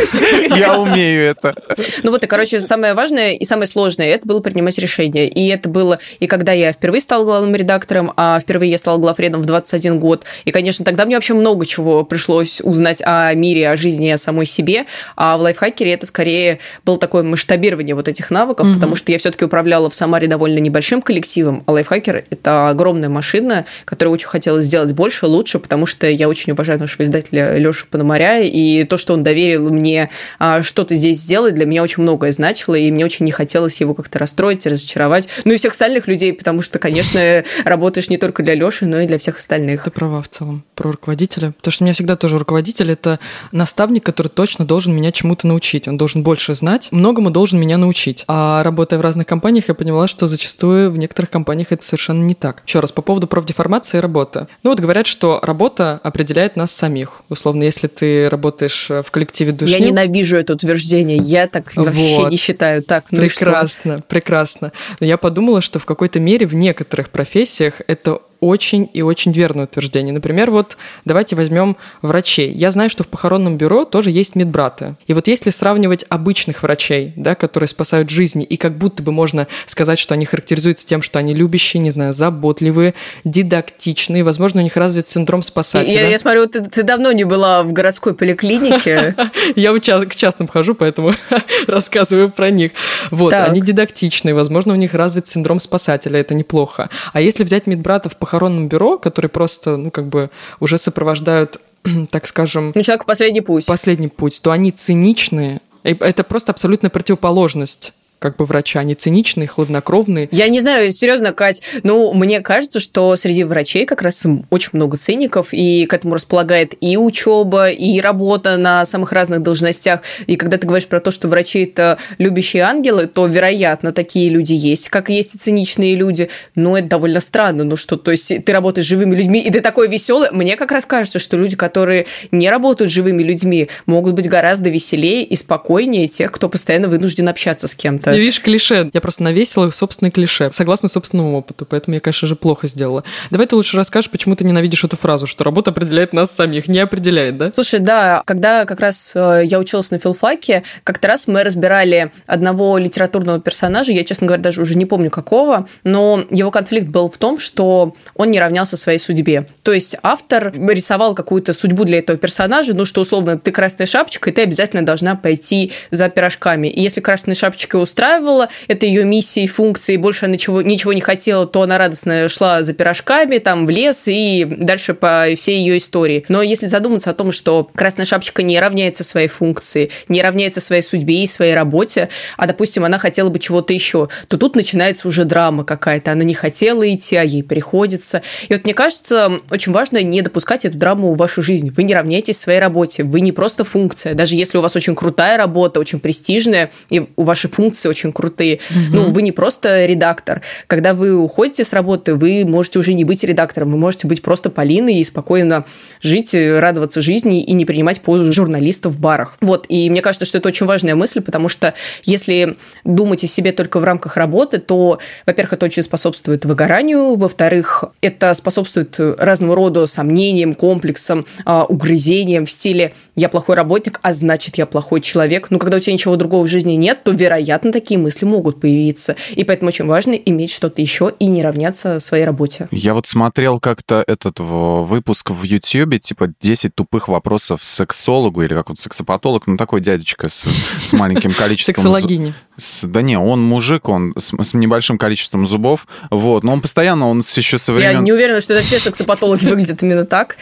[0.57, 1.55] Я умею это.
[2.03, 5.29] Ну вот, и, короче, самое важное и самое сложное, это было принимать решения.
[5.29, 9.42] И это было и когда я впервые стала главным редактором, а впервые я стала главредом
[9.42, 10.24] в 21 год.
[10.44, 14.46] И, конечно, тогда мне вообще много чего пришлось узнать о мире, о жизни, о самой
[14.46, 14.87] себе.
[15.16, 19.44] А в лайфхакере это скорее было такое масштабирование вот этих навыков, потому что я все-таки
[19.44, 24.67] управляла в Самаре довольно небольшим коллективом, а лайфхакер Хакер– это огромная машина, которую очень хотелось
[24.67, 29.14] сделать больше, лучше, потому что я очень уважаю нашего издателя Лешу Пономаря, и то, что
[29.14, 33.25] он доверил мне а, что-то здесь сделать, для меня очень многое значило, и мне очень
[33.25, 35.29] не хотелось его как-то расстроить, разочаровать.
[35.45, 39.07] Ну и всех остальных людей, потому что, конечно, работаешь не только для Леши, но и
[39.07, 39.85] для всех остальных.
[39.85, 41.53] Ты права в целом про руководителя.
[41.53, 43.19] Потому что у меня всегда тоже руководитель– это
[43.53, 45.88] наставник, который точно должен меня чему-то научить.
[45.88, 48.25] Он должен больше знать, многому должен меня научить.
[48.29, 52.35] А работая в разных компаниях, я поняла, что зачастую в некоторых компаниях это совершенно не
[52.35, 52.62] так.
[52.66, 54.46] Еще раз, по поводу профдеформации и работы.
[54.62, 57.22] Ну вот говорят, что работа определяет нас самих.
[57.28, 59.72] Условно, если ты работаешь в коллективе души...
[59.72, 62.30] Я ненавижу это утверждение, я так вообще вот.
[62.30, 62.83] не считаю.
[62.83, 64.72] Так, ну Прекрасно, прекрасно.
[65.00, 69.64] Но я подумала, что в какой-то мере в некоторых профессиях это очень и очень верное
[69.64, 70.12] утверждение.
[70.12, 72.53] Например, вот давайте возьмем врачей.
[72.53, 74.97] Я знаю, что в похоронном бюро тоже есть медбраты.
[75.07, 79.47] И вот если сравнивать обычных врачей, да, которые спасают жизни, и как будто бы можно
[79.66, 82.94] сказать, что они характеризуются тем, что они любящие, не знаю, заботливые,
[83.25, 85.92] дидактичные, возможно, у них развит синдром спасателя.
[85.92, 89.16] Я, я смотрю, ты, ты давно не была в городской поликлинике.
[89.57, 91.14] Я к частным хожу, поэтому
[91.66, 92.73] рассказываю про них.
[93.11, 96.90] Вот, они дидактичные, возможно, у них развит синдром спасателя, это неплохо.
[97.12, 101.61] А если взять медбратов похоронного похоронном бюро, которые просто, ну, как бы уже сопровождают
[102.11, 102.73] так скажем...
[102.75, 103.66] Ну, человек последний путь.
[103.66, 105.61] Последний путь, то они циничные.
[105.85, 107.92] Это просто абсолютная противоположность
[108.25, 110.31] как бы врача, они циничные, хладнокровные.
[110.33, 114.97] Я не знаю, серьезно, Кать, ну, мне кажется, что среди врачей как раз очень много
[114.97, 120.01] циников, и к этому располагает и учеба, и работа на самых разных должностях.
[120.27, 124.55] И когда ты говоришь про то, что врачи– это любящие ангелы, то, вероятно, такие люди
[124.55, 126.31] есть, как есть и циничные люди.
[126.55, 129.61] Но это довольно странно, ну что, то есть ты работаешь с живыми людьми, и ты
[129.61, 130.31] такой веселый.
[130.33, 134.71] Мне как раз кажется, что люди, которые не работают с живыми людьми, могут быть гораздо
[134.71, 138.13] веселее и спокойнее тех, кто постоянно вынужден общаться с кем-то.
[138.14, 138.90] Я видишь, клише.
[138.92, 143.05] Я просто навесила собственный клише, согласно собственному опыту, поэтому я, конечно же, плохо сделала.
[143.31, 146.79] Давай ты лучше расскажешь, почему ты ненавидишь эту фразу, что работа определяет нас самих, не
[146.79, 147.53] определяет, да?
[147.55, 152.79] Слушай, да, когда как раз э, я училась на филфаке, как-то раз мы разбирали одного
[152.79, 157.18] литературного персонажа, я, честно говоря, даже уже не помню какого, но его конфликт был в
[157.18, 159.48] том, что он не равнялся своей судьбе.
[159.62, 164.31] То есть автор рисовал какую-то судьбу для этого персонажа, ну что, условно, ты красная шапочка,
[164.31, 166.68] и ты обязательно должна пойти за пирожками.
[166.68, 170.92] И если красная шапочка устраивало, это ее миссия и функция, и больше она ничего, ничего
[170.92, 175.61] не хотела, то она радостно шла за пирожками, там, в лес и дальше по всей
[175.61, 176.24] ее истории.
[176.28, 180.83] Но если задуматься о том, что Красная Шапочка не равняется своей функции, не равняется своей
[180.83, 185.24] судьбе и своей работе, а, допустим, она хотела бы чего-то еще, то тут начинается уже
[185.24, 186.11] драма какая-то.
[186.11, 188.22] Она не хотела идти, а ей приходится.
[188.48, 191.70] И вот мне кажется, очень важно не допускать эту драму в вашу жизнь.
[191.70, 194.14] Вы не равняетесь своей работе, вы не просто функция.
[194.14, 198.61] Даже если у вас очень крутая работа, очень престижная, и у вашей функции очень крутые.
[198.70, 198.79] Угу.
[198.97, 200.42] Ну, вы не просто редактор.
[200.66, 204.51] Когда вы уходите с работы, вы можете уже не быть редактором, вы можете быть просто
[204.51, 205.64] Полиной и спокойно
[206.01, 209.37] жить, радоваться жизни и не принимать позу журналиста в барах.
[209.40, 213.53] Вот, и мне кажется, что это очень важная мысль, потому что если думать о себе
[213.53, 219.87] только в рамках работы, то, во-первых, это очень способствует выгоранию, во-вторых, это способствует разного рода
[219.87, 225.51] сомнениям, комплексам, а, угрызениям в стиле «я плохой работник, а значит, я плохой человек».
[225.51, 229.17] Но когда у тебя ничего другого в жизни нет, то, вероятно, такие мысли могут появиться.
[229.35, 232.69] И поэтому очень важно иметь что-то еще и не равняться своей работе.
[232.71, 238.71] Я вот смотрел как-то этот выпуск в YouTube, типа 10 тупых вопросов сексологу или как
[238.71, 240.47] вот сексопатолог, ну такой дядечка с,
[240.87, 241.75] с маленьким количеством...
[241.75, 242.33] Сексологини.
[242.57, 247.09] С, да не, он мужик, он с, с небольшим количеством зубов, вот, но он постоянно,
[247.09, 247.90] он еще со времен...
[247.90, 250.37] Я не уверена, что это все сексопатологи выглядят именно так.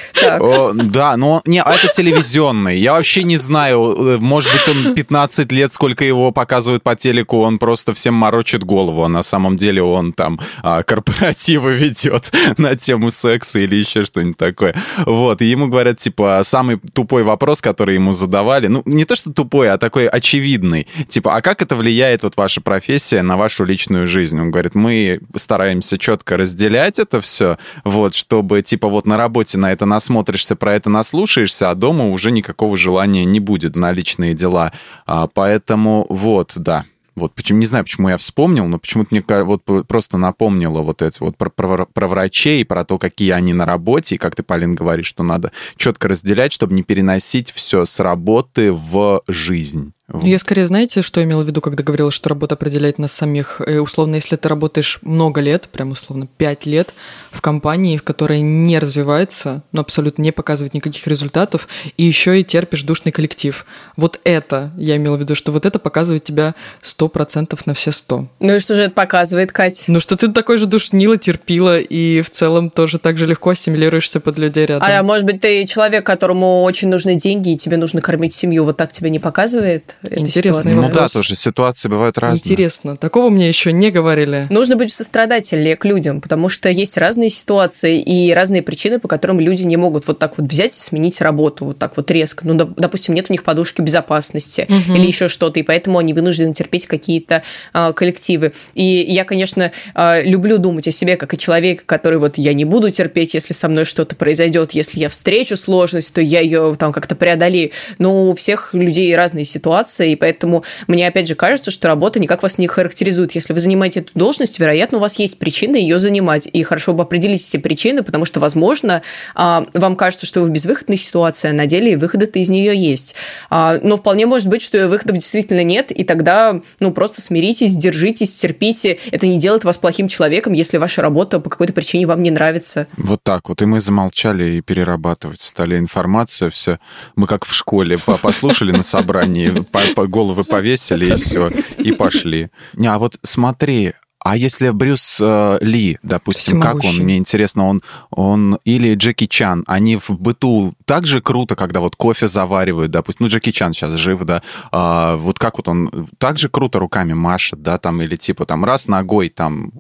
[0.75, 2.79] да, но не, а это телевизионный.
[2.79, 7.40] Я вообще не знаю, э, может быть, он 15 лет, сколько его показывают по телеку,
[7.40, 12.77] он просто всем морочит голову, а на самом деле он там а, корпоративы ведет на
[12.77, 14.75] тему секса или еще что-нибудь такое.
[15.07, 19.33] Вот, и ему говорят, типа, самый тупой вопрос, который ему задавали, ну, не то, что
[19.33, 23.64] тупой, а такой очевидный, типа, а как это влияет влияет вот ваша профессия на вашу
[23.64, 24.40] личную жизнь?
[24.40, 29.70] Он говорит, мы стараемся четко разделять это все, вот, чтобы, типа, вот на работе на
[29.70, 34.72] это насмотришься, про это наслушаешься, а дома уже никакого желания не будет на личные дела.
[35.06, 39.62] А, поэтому вот, да, вот почему не знаю, почему я вспомнил, но почему-то мне вот
[39.86, 44.16] просто напомнило вот это вот про, про, про врачей, про то, какие они на работе,
[44.16, 48.72] и как ты, Полин, говоришь, что надо четко разделять, чтобы не переносить все с работы
[48.72, 49.92] в жизнь.
[50.08, 53.60] Ну, я скорее, знаете, что имела в виду, когда говорила, что работа определяет нас самих?
[53.66, 56.92] И, условно, если ты работаешь много лет, прям условно 5 лет
[57.30, 62.44] в компании, в которой не развивается, но абсолютно не показывает никаких результатов, и еще и
[62.44, 63.64] терпишь душный коллектив.
[63.96, 68.28] Вот это, я имела в виду, что вот это показывает тебя 100% на все 100.
[68.40, 69.84] Ну и что же это показывает, Кать?
[69.86, 74.20] Ну что ты такой же душнила, терпила, и в целом тоже так же легко ассимилируешься
[74.20, 74.86] под людей рядом.
[74.90, 78.76] А может быть, ты человек, которому очень нужны деньги, и тебе нужно кормить семью, вот
[78.76, 79.91] так тебя не показывает?
[80.11, 82.52] Интересный Ну да, тоже ситуации бывают разные.
[82.52, 82.96] Интересно.
[82.96, 84.46] Такого мне еще не говорили.
[84.50, 89.40] Нужно быть сострадательнее к людям, потому что есть разные ситуации и разные причины, по которым
[89.40, 92.46] люди не могут вот так вот взять и сменить работу вот так вот резко.
[92.46, 94.96] Ну, допустим, нет у них подушки безопасности угу.
[94.96, 97.42] или еще что-то, и поэтому они вынуждены терпеть какие-то
[97.74, 98.52] э, коллективы.
[98.74, 102.64] И я, конечно, э, люблю думать о себе как о человеке, который вот я не
[102.64, 106.92] буду терпеть, если со мной что-то произойдет, если я встречу сложность, то я ее там
[106.92, 107.70] как-то преодолею.
[107.98, 112.21] Но у всех людей разные ситуации, ситуация, и поэтому мне опять же кажется, что работа
[112.21, 113.33] никак вас не характеризует.
[113.33, 117.03] Если вы занимаете эту должность, вероятно, у вас есть причины ее занимать, и хорошо бы
[117.03, 119.03] определить эти причины, потому что, возможно,
[119.35, 123.14] а, вам кажется, что вы в безвыходной ситуации, а на деле выхода-то из нее есть.
[123.51, 128.37] А, но вполне может быть, что выходов действительно нет, и тогда, ну, просто смиритесь, держитесь,
[128.37, 128.99] терпите.
[129.11, 132.87] Это не делает вас плохим человеком, если ваша работа по какой-то причине вам не нравится.
[132.97, 133.62] Вот так вот.
[133.62, 136.79] И мы замолчали и перерабатывать стали информацию, все.
[137.16, 139.64] Мы как в школе послушали на собрании,
[140.08, 142.50] головы повесили и все, и пошли.
[142.74, 143.92] Не, а вот смотри,
[144.24, 146.96] а если Брюс э, Ли, допустим, как он?
[146.96, 151.96] Мне интересно, он, он или Джеки Чан, они в быту так же круто, когда вот
[151.96, 156.38] кофе заваривают, допустим, ну Джеки Чан сейчас жив, да, а, вот как вот он так
[156.38, 159.72] же круто руками машет, да, там или типа там раз ногой там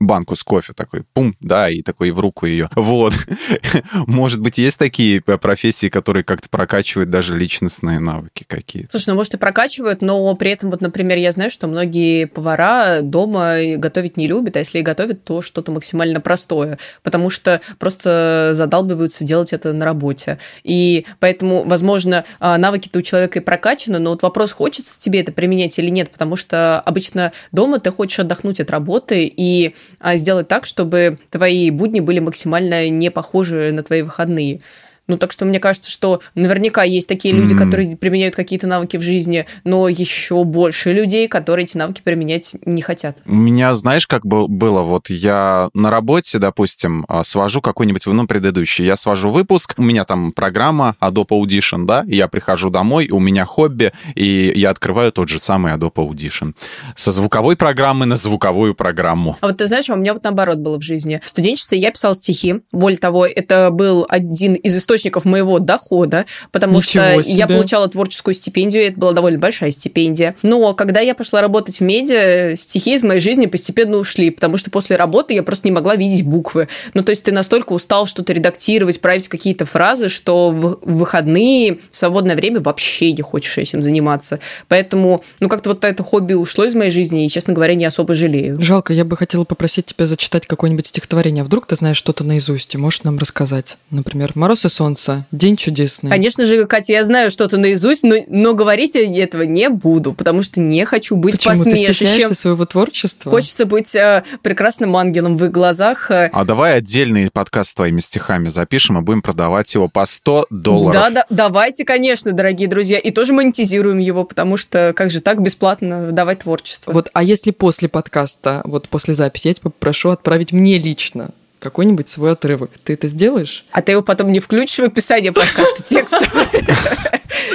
[0.00, 2.70] банку с кофе такой, пум, да, и такой в руку ее.
[2.76, 3.14] Вот.
[4.06, 8.90] Может быть, есть такие профессии, которые как-то прокачивают даже личностные навыки какие-то?
[8.92, 13.02] Слушай, ну, может, и прокачивают, но при этом, вот, например, я знаю, что многие повара
[13.02, 18.52] дома готовить не любят, а если и готовят, то что-то максимально простое, потому что просто
[18.54, 20.38] задалбиваются делать это на работе.
[20.62, 25.32] И поэтому, возможно, а, навыки-то у человека и прокачаны, но вот вопрос, хочется тебе это
[25.32, 29.74] применять или нет, потому что обычно дома ты хочешь отдохнуть от работы и
[30.14, 34.60] сделать так, чтобы твои будни были максимально не похожи на твои выходные.
[35.08, 37.58] Ну, так что мне кажется, что наверняка есть такие люди, mm.
[37.58, 42.82] которые применяют какие-то навыки в жизни, но еще больше людей, которые эти навыки применять не
[42.82, 43.22] хотят.
[43.26, 44.82] У меня, знаешь, как было?
[44.82, 50.04] Вот я на работе, допустим, а, свожу какой-нибудь, ну, предыдущий, я свожу выпуск, у меня
[50.04, 55.30] там программа Adobe Audition, да, я прихожу домой, у меня хобби, и я открываю тот
[55.30, 56.52] же самый Adobe Audition.
[56.96, 59.38] Со звуковой программы на звуковую программу.
[59.40, 61.22] А вот ты знаешь, у меня вот наоборот было в жизни.
[61.24, 62.60] В студенчестве я писала стихи.
[62.72, 67.34] Более того, это был один из источников источников моего дохода, потому Ничего что себе.
[67.34, 70.34] я получала творческую стипендию, это была довольно большая стипендия.
[70.42, 74.70] Но когда я пошла работать в медиа, стихи из моей жизни постепенно ушли, потому что
[74.70, 76.68] после работы я просто не могла видеть буквы.
[76.94, 81.96] Ну, то есть ты настолько устал что-то редактировать, править какие-то фразы, что в выходные, в
[81.96, 84.40] свободное время вообще не хочешь этим заниматься.
[84.68, 88.14] Поэтому, ну, как-то вот это хобби ушло из моей жизни, и, честно говоря, не особо
[88.14, 88.62] жалею.
[88.62, 91.42] Жалко, я бы хотела попросить тебя зачитать какое-нибудь стихотворение.
[91.42, 93.76] А вдруг ты знаешь что-то наизусть и можешь нам рассказать?
[93.90, 95.26] Например, «Мороз и сон солнца.
[95.32, 96.10] День чудесный.
[96.10, 100.42] Конечно же, Катя, я знаю что-то наизусть, но, но говорить я этого не буду, потому
[100.42, 101.54] что не хочу быть Почему?
[101.54, 102.28] посмешищем.
[102.28, 103.30] Ты своего творчества?
[103.30, 106.10] Хочется быть э, прекрасным ангелом в их глазах.
[106.10, 106.30] Э.
[106.32, 110.94] А давай отдельный подкаст с твоими стихами запишем и будем продавать его по 100 долларов.
[110.94, 112.98] Да, да, давайте, конечно, дорогие друзья.
[112.98, 116.92] И тоже монетизируем его, потому что как же так бесплатно давать творчество.
[116.92, 122.08] Вот, а если после подкаста, вот после записи, я тебя попрошу отправить мне лично какой-нибудь
[122.08, 122.70] свой отрывок.
[122.84, 123.64] Ты это сделаешь?
[123.72, 126.22] А ты его потом не включишь в описание подкаста текстом?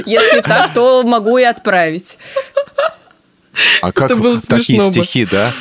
[0.06, 2.18] Если так, то могу и отправить.
[3.82, 4.12] А как
[4.48, 5.54] такие стихи, да?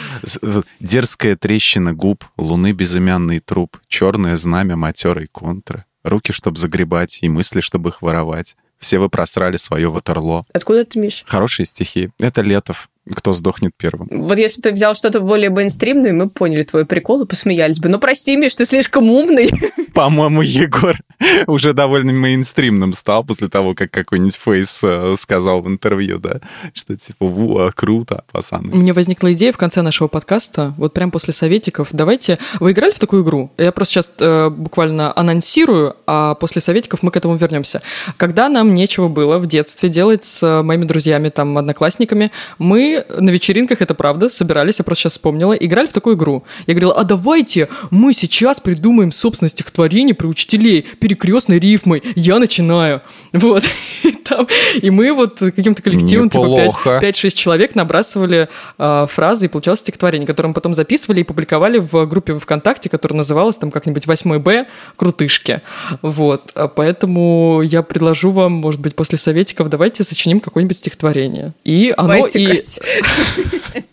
[0.80, 7.60] Дерзкая трещина губ, луны безымянный труп, черное знамя матерой контры, руки, чтоб загребать, и мысли,
[7.60, 8.56] чтобы их воровать.
[8.78, 10.44] Все вы просрали свое ватерло.
[10.52, 11.22] Откуда ты, Миш?
[11.26, 12.10] Хорошие стихи.
[12.18, 12.88] Это Летов.
[13.10, 14.08] Кто сдохнет первым.
[14.10, 17.88] Вот если бы ты взял что-то более мейнстримное, мы поняли твой прикол и посмеялись бы.
[17.88, 19.50] Но прости, Миш, ты слишком умный.
[19.94, 20.96] По-моему, Егор
[21.48, 26.40] уже довольно мейнстримным стал после того, как какой-нибудь Фейс э, сказал в интервью, да,
[26.74, 28.72] что типа, во, круто, пацаны.
[28.72, 32.38] У меня возникла идея в конце нашего подкаста, вот прям после советиков, давайте...
[32.60, 33.50] Вы играли в такую игру?
[33.58, 37.82] Я просто сейчас э, буквально анонсирую, а после советиков мы к этому вернемся.
[38.16, 43.80] Когда нам нечего было в детстве делать с моими друзьями, там, одноклассниками, мы на вечеринках,
[43.80, 46.44] это правда, собирались, я просто сейчас вспомнила, играли в такую игру.
[46.66, 52.02] Я говорила, а давайте мы сейчас придумаем собственное стихотворение про учителей перекрестной рифмой.
[52.14, 53.02] Я начинаю.
[53.32, 53.64] Вот.
[54.04, 54.46] И, там,
[54.80, 57.00] и мы вот каким-то коллективом, типа Неплохо.
[57.00, 61.78] типа 5-6 человек набрасывали э, фразы, и получалось стихотворение, которое мы потом записывали и публиковали
[61.78, 65.62] в группе ВКонтакте, которая называлась там как-нибудь 8 Б «Крутышки».
[66.02, 66.50] Вот.
[66.54, 71.52] А Поэтому я предложу вам, может быть, после советиков, давайте сочиним какое-нибудь стихотворение.
[71.64, 72.46] И оно Давайте, и...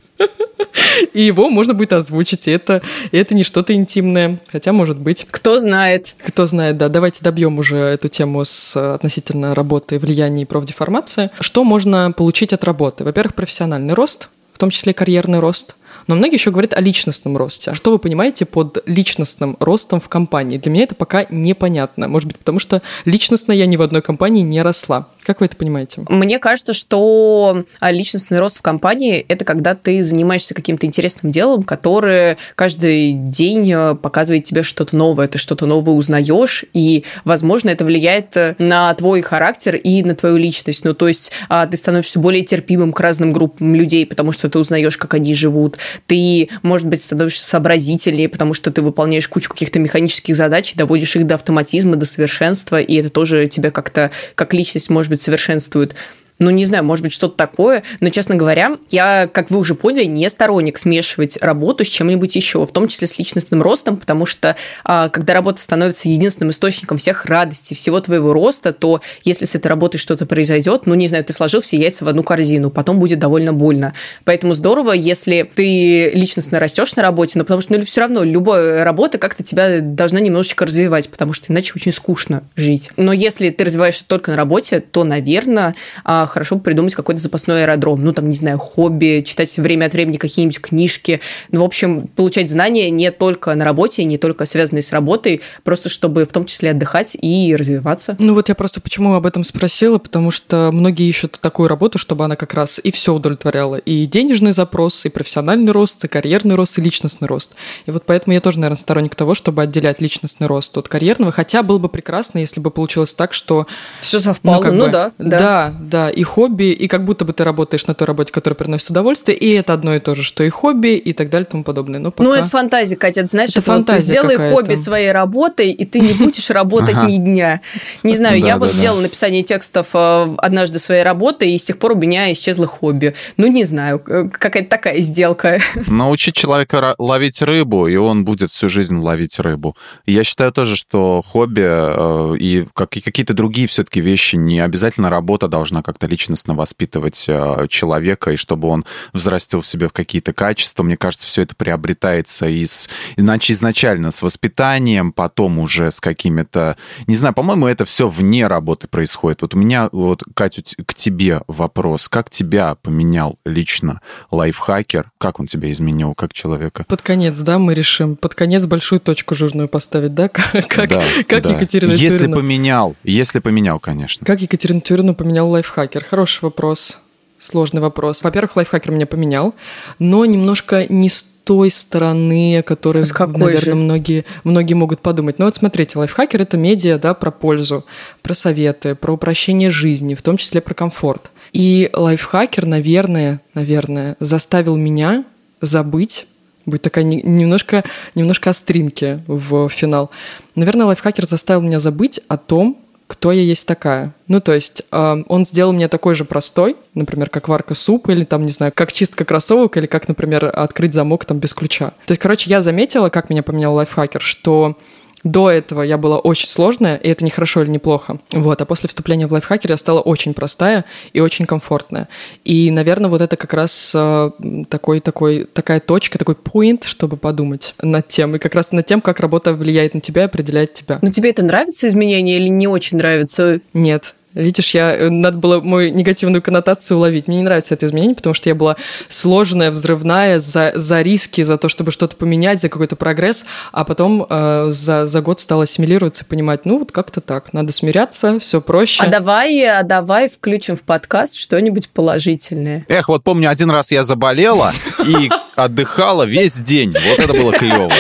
[1.13, 2.47] И его можно будет озвучить.
[2.47, 4.39] И это, и это не что-то интимное.
[4.52, 5.25] Хотя, может быть.
[5.30, 6.15] Кто знает.
[6.25, 6.89] Кто знает, да.
[6.89, 11.30] Давайте добьем уже эту тему с э, относительно работы, влияния и профдеформации.
[11.39, 13.04] Что можно получить от работы?
[13.04, 15.75] Во-первых, профессиональный рост, в том числе карьерный рост.
[16.09, 17.69] Но многие еще говорят о личностном росте.
[17.69, 20.57] А что вы понимаете под личностным ростом в компании?
[20.57, 22.07] Для меня это пока непонятно.
[22.07, 25.07] Может быть, потому что личностно я ни в одной компании не росла.
[25.23, 26.01] Как вы это понимаете?
[26.09, 31.61] Мне кажется, что а, личностный рост в компании– это когда ты занимаешься каким-то интересным делом,
[31.61, 37.85] которое каждый день э, показывает тебе что-то новое, ты что-то новое узнаешь, и, возможно, это
[37.85, 40.83] влияет э, на твой характер и на твою личность.
[40.83, 44.57] Ну, то есть а, ты становишься более терпимым к разным группам людей, потому что ты
[44.57, 45.77] узнаешь, как они живут.
[46.07, 51.27] Ты, может быть, становишься сообразительнее, потому что ты выполняешь кучу каких-то механических задач доводишь их
[51.27, 55.95] до автоматизма, до совершенства, и это тоже тебя как-то, как личность, может быть, совершенствует.
[56.39, 57.84] Ну, не знаю, может быть, что-то такое.
[57.99, 62.65] Но, честно говоря, я, как вы уже поняли, не сторонник смешивать работу с чем-нибудь еще,
[62.65, 67.25] в том числе с личностным ростом, потому что а, когда работа становится единственным источником всех
[67.25, 71.34] радостей, всего твоего роста, то если с этой работой что-то произойдет, ну, не знаю, ты
[71.34, 73.93] сложил все яйца в одну корзину, потом будет довольно больно.
[74.23, 78.86] Поэтому здорово, если ты личностно растешь на работе, но потому что ну, все равно любая
[78.86, 82.91] работа как-то тебя должна немножечко развивать, потому что иначе очень скучно жить.
[82.95, 85.75] Но если ты развиваешься только на работе, то, наверное,
[86.06, 88.03] а, хорошо придумать какой-то запасной аэродром.
[88.03, 91.19] Ну, там, не знаю, хобби, читать время от времени какие-нибудь книжки.
[91.51, 95.89] Ну, в общем, получать знания не только на работе, не только связанные с работой, просто
[95.89, 98.15] чтобы в том числе отдыхать и развиваться.
[98.19, 102.25] Ну вот я просто почему об этом спросила, потому что многие ищут такую работу, чтобы
[102.25, 103.77] она как раз и все удовлетворяла.
[103.77, 107.55] И денежный запрос, и профессиональный рост, и карьерный рост, и личностный рост.
[107.85, 111.31] И вот поэтому я тоже, наверное, сторонник того, чтобы отделять личностный рост от карьерного.
[111.31, 113.67] Хотя было бы прекрасно, если бы получилось так, что...
[114.01, 114.61] Все совпало.
[114.61, 115.39] как Ну, бы, да, да.
[115.39, 118.89] Да, да, и хобби, и как будто бы ты работаешь на той работе, которая приносит
[118.89, 121.63] удовольствие, и это одно и то же, что и хобби, и так далее, и тому
[121.63, 122.01] подобное.
[122.01, 122.29] Но пока...
[122.29, 123.21] Ну, это фантазия, Катя.
[123.21, 124.55] Ты знаешь, Это это вот ты фантазия сделай какая-то.
[124.55, 127.62] хобби своей работой, и ты не будешь работать ни дня.
[128.03, 131.93] Не знаю, я вот сделала написание текстов э, однажды своей работы, и с тех пор
[131.93, 133.15] у меня исчезло хобби.
[133.38, 135.60] Ну, не знаю, э, какая-то такая сделка.
[135.88, 139.77] Научить человека ловить рыбу, и он будет всю жизнь ловить рыбу.
[140.05, 145.82] Я считаю тоже, что хобби э, и какие-то другие все-таки вещи, не обязательно работа должна
[145.82, 150.83] как-то личностно воспитывать э, человека, и чтобы он взрастил в себе в какие-то качества.
[150.83, 156.77] Мне кажется, все это приобретается из, иначе изначально с воспитанием, потом уже с какими-то...
[157.07, 159.41] Не знаю, по-моему, это все вне работы происходит.
[159.41, 162.09] Вот у меня, вот, Катя, к тебе вопрос.
[162.09, 165.11] Как тебя поменял лично лайфхакер?
[165.17, 166.85] Как он тебя изменил как человека?
[166.87, 168.15] Под конец, да, мы решим.
[168.15, 170.29] Под конец большую точку жирную поставить, да?
[170.69, 171.53] Как, Да, как да.
[171.53, 172.35] Екатерина Если Тюрина.
[172.35, 174.25] поменял, если поменял, конечно.
[174.25, 175.49] Как Екатерину Тюрину поменял
[175.89, 176.06] лайфхакер?
[176.06, 176.99] Хороший вопрос.
[177.39, 178.21] Сложный вопрос.
[178.23, 179.56] Во-первых, лайфхакер меня поменял,
[179.97, 183.75] но немножко не с той стороны, о которой, С какой наверное, же?
[183.75, 185.39] многие, многие могут подумать.
[185.39, 187.86] Ну вот смотрите, лайфхакер— это медиа да, про пользу,
[188.21, 191.32] про советы, про упрощение жизни, в том числе про комфорт.
[191.54, 195.23] И лайфхакер, наверное, наверное, заставил меня
[195.62, 196.28] забыть
[196.65, 200.12] будет такая не- немножко, немножко остринки в финал.
[200.54, 202.78] Наверное, лайфхакер заставил меня забыть о том,
[203.09, 204.13] кто я есть такая.
[204.27, 208.23] Ну, то есть э, он сделал меня такой же простой, например, как варка супа, или
[208.23, 211.87] там, не знаю, как чистка кроссовок, или как, например, открыть замок там без ключа.
[212.05, 214.77] То есть, короче, я заметила, как меня поменял лайфхакер, что
[215.23, 218.19] до этого я была очень сложная, и это не хорошо или не плохо.
[218.32, 222.08] Вот, а после вступления в лайфхакер я стала очень простая и очень комфортная.
[222.45, 224.32] И, наверное, вот это как раз э,
[224.69, 228.36] такой, такой, такая точка, такой point, чтобы подумать над тем.
[228.36, 230.99] И как раз над тем, как работа влияет на тебя и определяет тебя.
[231.01, 233.62] Ну, тебе это нравится изменение или не очень нравится?
[233.73, 237.27] Нет, Видишь, я э, надо было мою негативную коннотацию уловить.
[237.27, 238.75] Мне не нравится это изменение, потому что я была
[239.07, 244.25] сложная, взрывная за, за риски, за то, чтобы что-то поменять, за какой-то прогресс, а потом
[244.29, 248.62] э, за, за год стала ассимилироваться и понимать, ну вот как-то так, надо смиряться, все
[248.62, 249.04] проще.
[249.04, 252.85] А давай, а давай включим в подкаст что-нибудь положительное.
[252.87, 254.73] Эх, вот помню, один раз я заболела
[255.08, 256.93] и отдыхала весь день.
[256.93, 257.91] Вот это было клево.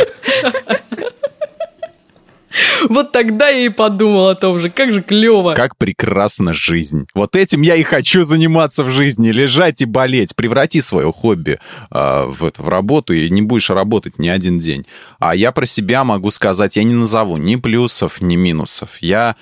[2.87, 5.53] Вот тогда я и подумал о том же, как же клево.
[5.53, 7.07] Как прекрасна жизнь.
[7.13, 9.29] Вот этим я и хочу заниматься в жизни.
[9.29, 10.35] Лежать и болеть.
[10.35, 11.59] Преврати свое хобби
[11.91, 14.85] э, в, это, в работу, и не будешь работать ни один день.
[15.19, 18.97] А я про себя могу сказать, я не назову ни плюсов, ни минусов.
[19.01, 19.35] Я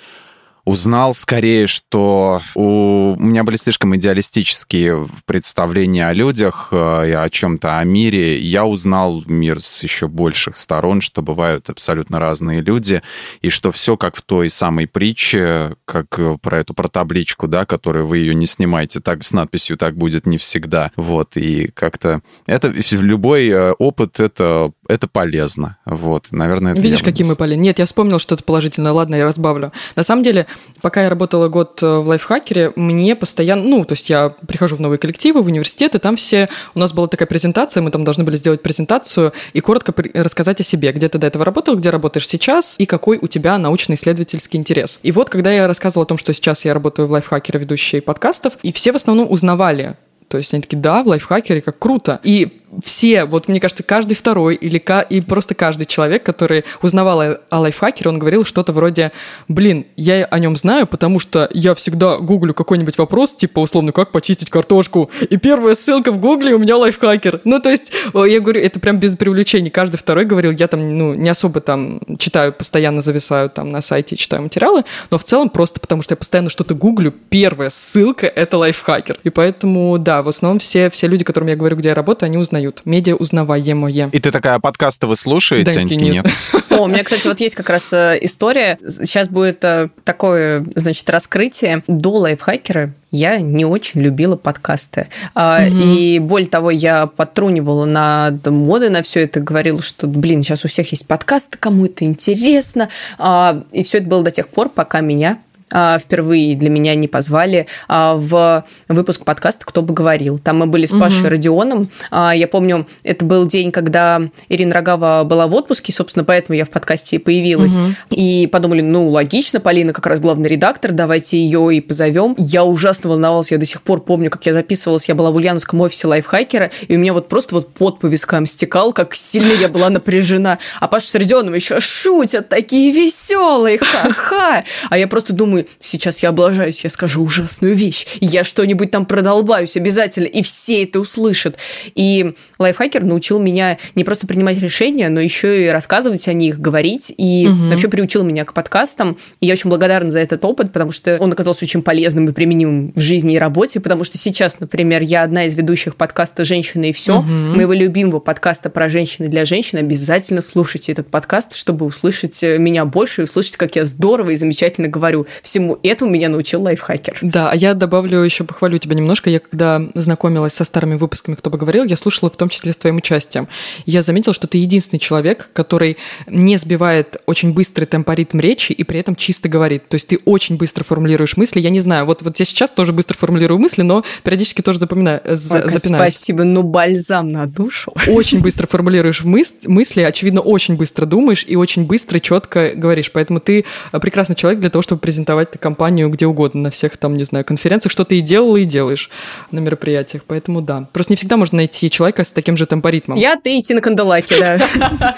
[0.68, 7.78] узнал скорее, что у меня были слишком идеалистические представления о людях э, и о чем-то
[7.78, 8.38] о мире.
[8.40, 13.02] Я узнал мир с еще больших сторон, что бывают абсолютно разные люди,
[13.42, 18.06] и что все как в той самой притче, как про эту про табличку, да, которую
[18.06, 20.92] вы ее не снимаете, так с надписью так будет не всегда.
[20.98, 25.78] Вот, и как-то это любой э, опыт это это полезно.
[25.86, 27.62] Вот, наверное, это Видишь, какие мы полезны.
[27.62, 28.92] Нет, я вспомнил что-то положительное.
[28.92, 29.72] Ладно, я разбавлю.
[29.96, 30.48] На самом деле,
[30.82, 34.80] пока я работала год э, в лайфхакере, мне постоянно, ну, то есть я прихожу в
[34.80, 38.24] новые коллективы, в университет, и там все, у нас была такая презентация, мы там должны
[38.24, 42.28] были сделать презентацию и коротко рассказать о себе, где ты до этого работал, где работаешь
[42.28, 45.00] сейчас, и какой у тебя научно-исследовательский интерес.
[45.04, 48.54] И вот, когда я рассказывала о том, что сейчас я работаю в лайфхакере, ведущей подкастов,
[48.64, 49.96] и все в основном узнавали
[50.28, 52.20] то есть они такие, да, в лайфхакере, как круто.
[52.24, 57.40] И все, вот мне кажется, каждый второй или и просто каждый человек, который узнавал о,
[57.50, 59.12] о лайфхакере, он говорил что-то вроде,
[59.48, 64.12] блин, я о нем знаю, потому что я всегда гуглю какой-нибудь вопрос, типа, условно, как
[64.12, 67.42] почистить картошку, и первая ссылка в гугле у меня лайфхакер.
[67.44, 69.70] Ну, то есть, я говорю, это прям без привлечения.
[69.70, 74.16] Каждый второй говорил, я там, ну, не особо там читаю, постоянно зависаю там на сайте,
[74.16, 78.58] читаю материалы, но в целом просто потому, что я постоянно что-то гуглю, первая ссылка— это
[78.58, 79.20] лайфхакер.
[79.24, 82.38] И поэтому, да, в основном все, все люди, которым я говорю, где я работаю, они
[82.38, 82.82] узнают узнают.
[82.86, 84.10] Медиа узнаваемое.
[84.12, 85.72] И ты такая, подкасты вы слушаете?
[85.72, 86.02] Да, нет.
[86.02, 86.26] нет.
[86.70, 88.78] О, у меня, кстати, вот есть как раз э, история.
[88.82, 91.84] Сейчас будет э, такое, значит, раскрытие.
[91.88, 95.08] До лайфхакера я не очень любила подкасты.
[95.34, 95.44] Угу.
[95.44, 100.68] И более того, я подтрунивала над модой на все это, говорила, что, блин, сейчас у
[100.68, 102.90] всех есть подкасты, кому это интересно.
[103.18, 107.08] А, и все это было до тех пор, пока меня а, впервые для меня не
[107.08, 110.40] позвали а, в выпуск подкаста «Кто бы говорил».
[110.40, 111.30] Там мы были с Пашей угу.
[111.30, 111.90] Родионом.
[112.10, 116.66] А, я помню, это был день, когда Ирина Рогава была в отпуске, собственно, поэтому я
[116.66, 117.78] в подкасте и появилась.
[117.78, 117.86] Угу.
[118.12, 122.36] И подумали, ну, логично, Полина как раз главный редактор, давайте ее и позовем.
[122.38, 125.82] Я ужасно волновалась, я до сих пор помню, как я записывалась, я была в ульяновском
[125.82, 129.68] офисе лайфхакера, и у меня вот просто вот под по вискам стекал, как сильно я
[129.68, 130.60] была напряжена.
[130.80, 134.64] А Паша с Родионом еще шутят, такие веселые, ха-ха.
[134.90, 139.06] А я просто думаю, думаю, сейчас я облажаюсь, я скажу ужасную вещь, я что-нибудь там
[139.06, 141.58] продолбаюсь обязательно, и все это услышат.
[141.96, 147.14] И лайфхакер научил меня не просто принимать решения, но еще и рассказывать о них, говорить,
[147.18, 147.70] и угу.
[147.70, 149.18] вообще приучил меня к подкастам.
[149.40, 152.92] И я очень благодарна за этот опыт, потому что он оказался очень полезным и применимым
[152.96, 156.94] в жизни и работе, потому что сейчас, например, я одна из ведущих подкаста «Женщины и
[156.94, 157.26] все», угу.
[157.26, 159.80] моего любимого подкаста про женщины для женщин.
[159.80, 164.88] Обязательно слушайте этот подкаст, чтобы услышать меня больше и услышать, как я здорово и замечательно
[164.88, 167.18] говорю всему этому меня научил лайфхакер.
[167.22, 169.30] Да, а я добавлю еще, похвалю тебя немножко.
[169.30, 172.78] Я когда знакомилась со старыми выпусками «Кто бы говорил», я слушала в том числе с
[172.78, 173.48] твоим участием.
[173.86, 179.00] Я заметила, что ты единственный человек, который не сбивает очень быстрый темпоритм речи и при
[179.00, 179.88] этом чисто говорит.
[179.88, 181.62] То есть ты очень быстро формулируешь мысли.
[181.62, 185.22] Я не знаю, вот, вот я сейчас тоже быстро формулирую мысли, но периодически тоже запоминаю,
[185.24, 186.14] Ой, запинаюсь.
[186.14, 187.94] Спасибо, ну бальзам на душу.
[188.08, 193.12] Очень быстро формулируешь мыс мысли, очевидно, очень быстро думаешь и очень быстро, четко говоришь.
[193.14, 193.64] Поэтому ты
[194.02, 197.24] прекрасный человек для того, чтобы презентовать рекомендовать ты компанию где угодно, на всех там, не
[197.24, 199.10] знаю, конференциях, что ты и делала, и делаешь
[199.52, 200.24] на мероприятиях.
[200.26, 200.88] Поэтому да.
[200.94, 203.18] Просто не всегда можно найти человека с таким же темпоритмом.
[203.18, 204.58] Я, ты идти на кандалаке, да.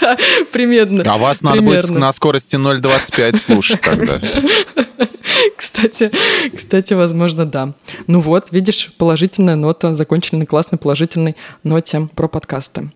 [0.00, 0.16] Да,
[0.52, 1.02] примерно.
[1.06, 4.20] А вас надо будет на скорости 0,25 слушать тогда.
[5.56, 6.10] Кстати,
[6.54, 7.72] кстати, возможно, да.
[8.06, 12.90] Ну вот, видишь, положительная нота, закончили на классной положительной ноте про подкасты.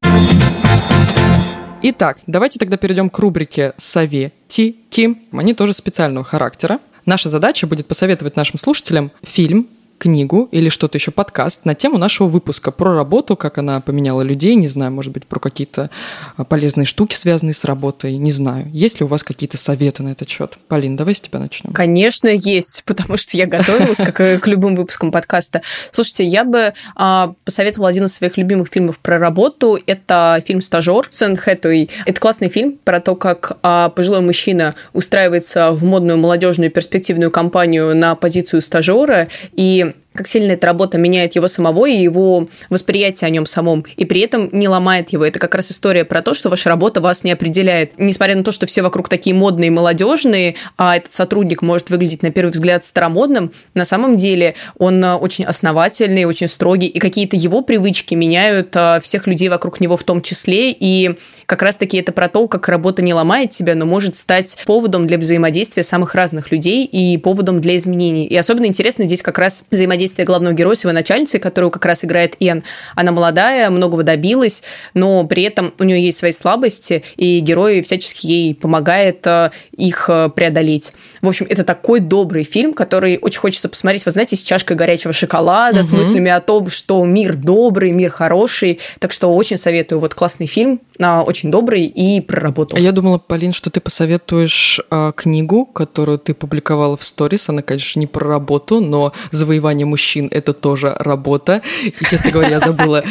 [1.86, 5.18] Итак, давайте тогда перейдем к рубрике «Советики».
[5.32, 6.78] Они тоже специального характера.
[7.04, 9.68] Наша задача будет посоветовать нашим слушателям фильм,
[9.98, 14.54] книгу или что-то еще, подкаст на тему нашего выпуска про работу, как она поменяла людей,
[14.54, 15.90] не знаю, может быть, про какие-то
[16.36, 18.68] а, полезные штуки, связанные с работой, не знаю.
[18.72, 20.58] Есть ли у вас какие-то советы на этот счет?
[20.68, 21.72] Полин, давай с тебя начнем.
[21.72, 25.62] Конечно, есть, потому что я готовилась как к любым выпускам подкаста.
[25.90, 29.78] Слушайте, я бы а, посоветовала один из своих любимых фильмов про работу.
[29.86, 31.90] Это фильм «Стажер» с Энн Хэтэуэй.
[32.06, 37.94] Это классный фильм про то, как а, пожилой мужчина устраивается в модную молодежную перспективную компанию
[37.96, 43.26] на позицию стажера, и и как сильно эта работа меняет его самого и его восприятие
[43.26, 45.24] о нем самом, и при этом не ломает его.
[45.24, 47.94] Это как раз история про то, что ваша работа вас не определяет.
[47.98, 52.30] Несмотря на то, что все вокруг такие модные молодежные, а этот сотрудник может выглядеть на
[52.30, 58.14] первый взгляд старомодным, на самом деле он очень основательный, очень строгий, и какие-то его привычки
[58.14, 62.46] меняют а, всех людей вокруг него в том числе, и как раз-таки это про то,
[62.46, 67.18] как работа не ломает тебя, но может стать поводом для взаимодействия самых разных людей и
[67.18, 68.26] поводом для изменений.
[68.26, 72.04] И особенно интересно здесь как раз взаимодействие взаимодействие главного героя его начальницей, которую как раз
[72.04, 72.62] играет Эн.
[72.94, 78.26] Она молодая, многого добилась, но при этом у нее есть свои слабости, и герой всячески
[78.26, 80.92] ей помогает э, их э, преодолеть.
[81.22, 85.12] В общем, это такой добрый фильм, который очень хочется посмотреть, вы знаете, с чашкой горячего
[85.12, 85.86] шоколада, угу.
[85.86, 88.80] с мыслями о том, что мир добрый, мир хороший.
[88.98, 90.00] Так что очень советую.
[90.00, 92.76] Вот классный фильм, а, очень добрый и про работу.
[92.76, 97.48] Я думала, Полин, что ты посоветуешь а, книгу, которую ты публиковала в сторис.
[97.48, 101.62] Она, конечно, не про работу, но завоевание мужчин– это тоже работа.
[101.84, 103.04] И, честно говоря, я забыла.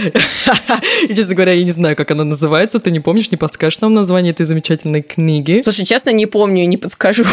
[1.07, 2.79] И, честно говоря, я не знаю, как она называется.
[2.79, 5.61] Ты не помнишь, не подскажешь нам название этой замечательной книги?
[5.63, 7.23] Слушай, честно, не помню и не подскажу.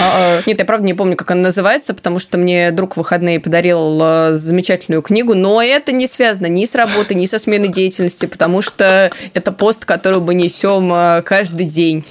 [0.00, 3.40] А, нет, я правда не помню, как она называется, потому что мне друг в выходные
[3.40, 8.24] подарил а, замечательную книгу, но это не связано ни с работой, ни со сменой деятельности,
[8.24, 12.04] потому что это пост, который мы несем а, каждый день.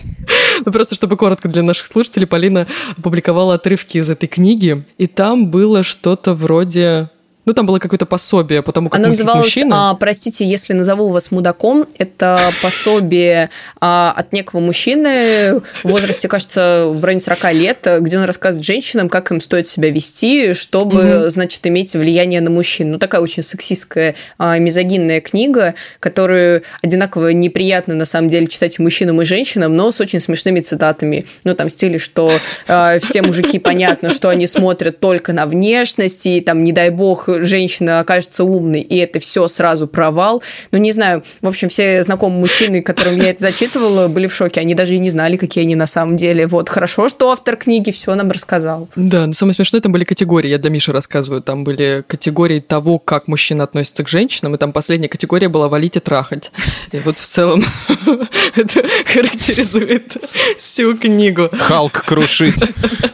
[0.65, 5.47] Ну, просто чтобы коротко для наших слушателей, Полина опубликовала отрывки из этой книги, и там
[5.47, 7.09] было что-то вроде
[7.43, 9.89] ну, там было какое-то пособие по тому, как Она называлась, мужчина.
[9.89, 16.85] А, простите, если назову вас мудаком, это пособие а, от некого мужчины в возрасте, кажется,
[16.87, 21.29] в районе 40 лет, где он рассказывает женщинам, как им стоит себя вести, чтобы, угу.
[21.31, 22.91] значит, иметь влияние на мужчин.
[22.91, 29.19] Ну, такая очень сексистская, а, мизогинная книга, которую одинаково неприятно, на самом деле, читать мужчинам
[29.19, 31.25] и женщинам, но с очень смешными цитатами.
[31.43, 32.31] Ну, там, в стиле, что
[32.67, 37.30] а, все мужики, понятно, что они смотрят только на внешность, и там, не дай бог,
[37.39, 40.43] женщина окажется умной, и это все сразу провал.
[40.71, 44.61] Ну, не знаю, в общем, все знакомые мужчины, которым я это зачитывала, были в шоке.
[44.61, 46.47] Они даже и не знали, какие они на самом деле.
[46.47, 48.89] Вот, хорошо, что автор книги все нам рассказал.
[48.95, 50.49] Да, но самое смешное, там были категории.
[50.49, 51.41] Я для Миши рассказываю.
[51.41, 55.95] Там были категории того, как мужчина относится к женщинам, и там последняя категория была «валить
[55.95, 56.51] и трахать».
[56.91, 57.63] И вот в целом
[58.55, 60.17] это характеризует
[60.57, 61.49] всю книгу.
[61.53, 62.63] Халк крушить.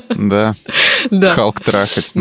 [0.09, 0.55] Да.
[1.11, 1.33] Да.
[1.35, 2.13] Халк трахать.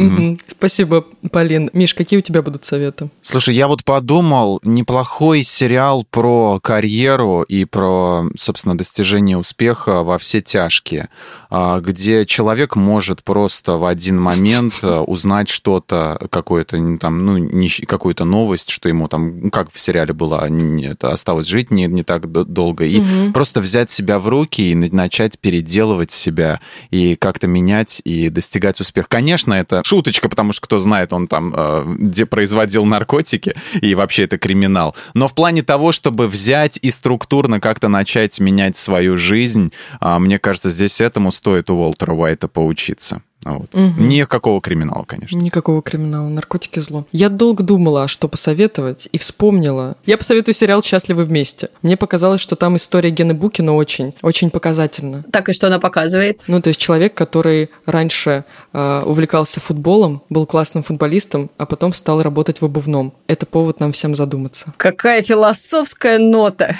[0.48, 1.70] Спасибо, Полин.
[1.72, 3.10] Миш, какие у тебя будут советы?
[3.22, 10.40] Слушай, я вот подумал, неплохой сериал про карьеру и про, собственно, достижение успеха во все
[10.40, 11.08] тяжкие,
[11.50, 18.24] а, где человек может просто в один момент э, узнать что-то, какое-то там, ну, какую-то
[18.24, 20.48] новость, что ему там, как в сериале было,
[20.82, 23.32] это осталось жить не, не так долго, и угу.
[23.32, 26.60] просто взять себя в руки и начать переделывать себя
[26.90, 29.08] и как-то менять и достигать успеха.
[29.08, 34.24] Конечно, это шуточка, потому что кто знает, он там э, где производил наркотики, и вообще
[34.24, 34.94] это криминал.
[35.14, 40.38] Но в плане того, чтобы взять и структурно как-то начать менять свою жизнь, а, мне
[40.38, 43.22] кажется, здесь этому стоит у Уолтера Уайта поучиться.
[43.46, 43.74] Вот.
[43.74, 44.00] Угу.
[44.00, 45.36] Никакого криминала, конечно.
[45.36, 46.28] Никакого криминала.
[46.28, 47.06] Наркотики зло.
[47.12, 49.96] Я долго думала, что посоветовать, и вспомнила.
[50.04, 51.70] Я посоветую сериал «Счастливы вместе».
[51.82, 55.24] Мне показалось, что там история Гены Букина очень, очень показательна.
[55.30, 56.44] Так, и что она показывает?
[56.48, 62.22] Ну, то есть человек, который раньше э, увлекался футболом, был классным футболистом, а потом стал
[62.22, 63.12] работать в обувном.
[63.26, 64.72] Это повод нам всем задуматься.
[64.76, 66.74] Какая философская нота!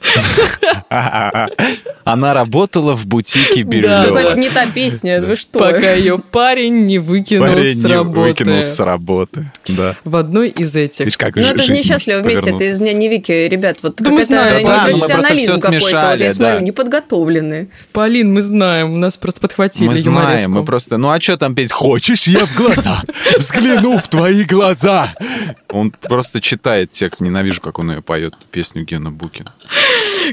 [2.04, 4.04] Она работала в бутике Бирюлева.
[4.04, 5.58] Только это не та песня, вы что?
[5.58, 8.20] Пока ее парень не выкинул с работы.
[8.20, 9.96] выкинул с работы, да.
[10.04, 11.00] В одной из этих.
[11.00, 14.04] Видишь, как ну, это же несчастливо вместе, это из дня не Вики, ребят, вот да
[14.04, 17.68] какой-то непрофессионализм какой-то, вот я смотрю, неподготовленные.
[17.92, 21.54] Полин, мы знаем, у нас просто подхватили Мы знаем, мы просто, ну а что там
[21.54, 21.72] петь?
[21.72, 23.02] Хочешь, я в глаза
[23.36, 25.12] взгляну в твои глаза.
[25.68, 29.52] Он просто читает текст, ненавижу, как он ее поет, песню Гена Букина.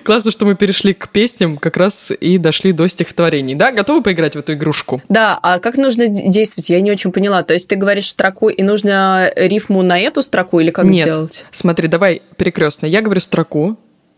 [0.03, 3.55] Классно, что мы перешли к песням как раз и дошли до стихотворений.
[3.55, 5.01] Да, готовы поиграть в эту игрушку?
[5.09, 6.69] Да, а как нужно действовать?
[6.69, 7.43] Я не очень поняла.
[7.43, 11.05] То есть ты говоришь строку, и нужно рифму на эту строку или как Нет.
[11.05, 11.45] сделать?
[11.51, 12.85] Смотри, давай перекрестно.
[12.85, 13.77] Я говорю строку,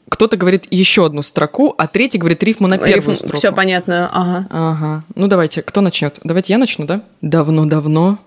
[0.09, 3.37] кто-то говорит еще одну строку, а третий говорит рифму на первую Рифм, строку.
[3.37, 4.47] Все понятно, ага.
[4.49, 5.03] Ага.
[5.15, 6.19] Ну давайте, кто начнет?
[6.23, 7.03] Давайте я начну, да?
[7.21, 8.17] Давно-давно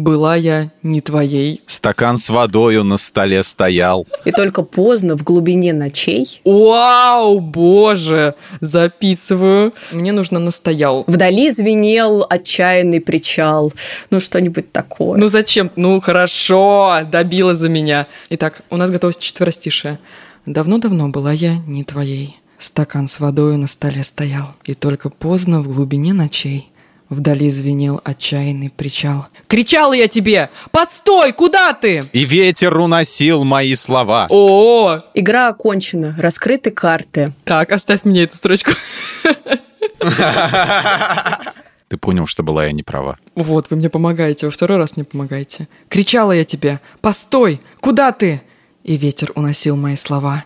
[0.00, 1.62] была я не твоей.
[1.66, 4.06] Стакан с водою на столе стоял.
[4.24, 9.74] И только поздно в глубине ночей Вау, боже, записываю.
[9.92, 11.04] Мне нужно настоял.
[11.06, 13.72] вдали звенел отчаянный причал.
[14.10, 15.18] Ну, что-нибудь такое.
[15.18, 15.70] Ну зачем?
[15.76, 18.06] Ну хорошо, добила за меня.
[18.30, 19.98] Итак, у нас готовность четверостишая.
[20.46, 22.36] Давно-давно была я не твоей.
[22.58, 24.54] Стакан с водой на столе стоял.
[24.64, 26.69] И только поздно в глубине ночей
[27.10, 29.26] Вдали звенел отчаянный причал.
[29.48, 30.48] Кричала я тебе!
[30.70, 31.32] Постой!
[31.32, 32.04] Куда ты?
[32.12, 34.28] И ветер уносил мои слова.
[34.30, 37.32] О, Игра окончена, раскрыты карты.
[37.44, 38.70] так, оставь мне эту строчку.
[41.88, 43.18] Ты понял, что была я не права.
[43.34, 45.66] Вот, вы мне помогаете, во второй раз мне помогаете.
[45.88, 48.42] Кричала я тебе, постой, куда ты?
[48.84, 50.44] И ветер уносил мои слова.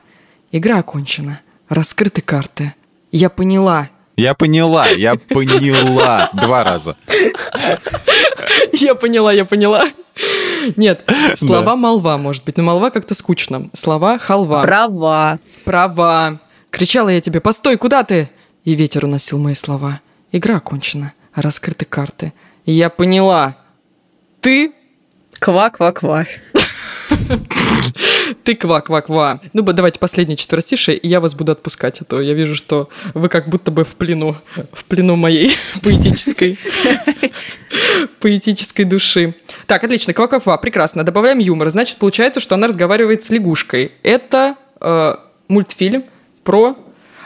[0.51, 2.73] Игра окончена, раскрыты карты.
[3.13, 6.31] Я поняла, Я поняла, я поняла.
[6.33, 6.97] Два раза.
[8.73, 9.85] я поняла, я поняла.
[10.77, 11.05] Нет,
[11.37, 13.69] слова молва, может быть, но молва как-то скучно.
[13.73, 14.63] Слова халва.
[14.63, 15.39] Права.
[15.65, 16.41] Права.
[16.71, 18.31] Кричала я тебе, постой, куда ты?
[18.65, 20.01] И ветер уносил мои слова.
[20.33, 22.33] Игра окончена, раскрыты карты.
[22.65, 23.57] Я поняла.
[24.41, 24.73] Ты
[25.41, 26.27] Ква-ква-ква.
[28.45, 29.41] Ты ква-ква-ква.
[29.53, 33.29] Ну, давайте последнее четверостишее, и я вас буду отпускать, а то я вижу, что вы
[33.29, 34.37] как будто бы в плену,
[34.73, 36.59] в плену моей поэтической,
[38.21, 39.35] поэтической души.
[39.67, 41.05] Так, отлично, ква-ква-ква, прекрасно.
[41.05, 41.71] Добавляем юмор.
[41.71, 43.93] Значит, получается, что она разговаривает с лягушкой.
[44.03, 45.15] Это э,
[45.49, 46.05] мультфильм
[46.43, 46.77] про...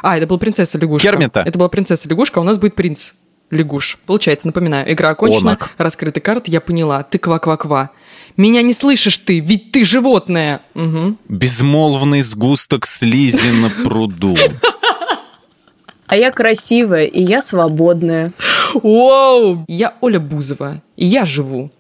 [0.03, 1.09] А, это была принцесса лягушка.
[1.09, 1.43] Кермита.
[1.45, 3.13] Это была принцесса лягушка, а у нас будет принц
[3.51, 3.99] лягуш.
[4.07, 5.71] Получается, напоминаю, игра окончена, Онок.
[5.79, 7.03] раскрыты карты, я поняла.
[7.03, 7.91] Ты ква-ква-ква.
[8.39, 10.63] Меня не слышишь ты, ведь ты животное.
[10.75, 11.19] Мгм.
[11.29, 14.37] Безмолвный сгусток слизи на пруду.
[16.07, 18.33] А я красивая, и я свободная.
[18.75, 19.65] Воу!
[19.69, 21.71] Я Оля Бузова, и я живу.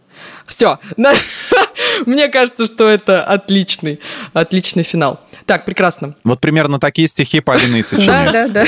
[0.46, 0.78] Все.
[2.06, 4.00] Мне кажется, что это отличный,
[4.32, 5.20] отличный финал.
[5.46, 6.14] Так, прекрасно.
[6.24, 8.32] Вот примерно такие стихи Полина и Да, сочиняет.
[8.32, 8.64] да, да.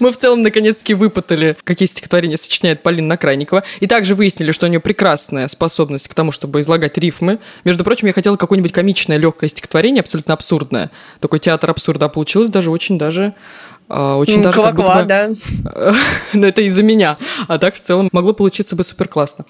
[0.00, 3.64] Мы в целом наконец-таки выпытали, какие стихотворения сочиняет Полина Накрайникова.
[3.80, 7.38] И также выяснили, что у нее прекрасная способность к тому, чтобы излагать рифмы.
[7.64, 10.90] Между прочим, я хотела какое-нибудь комичное, легкое стихотворение, абсолютно абсурдное.
[11.20, 12.06] Такой театр абсурда.
[12.06, 13.34] А получилось даже очень даже...
[13.88, 15.94] а, Очень даже будто Ква-ква, бы- да.
[16.32, 17.18] Но это из-за меня.
[17.48, 19.44] А так в целом могло получиться бы супер классно.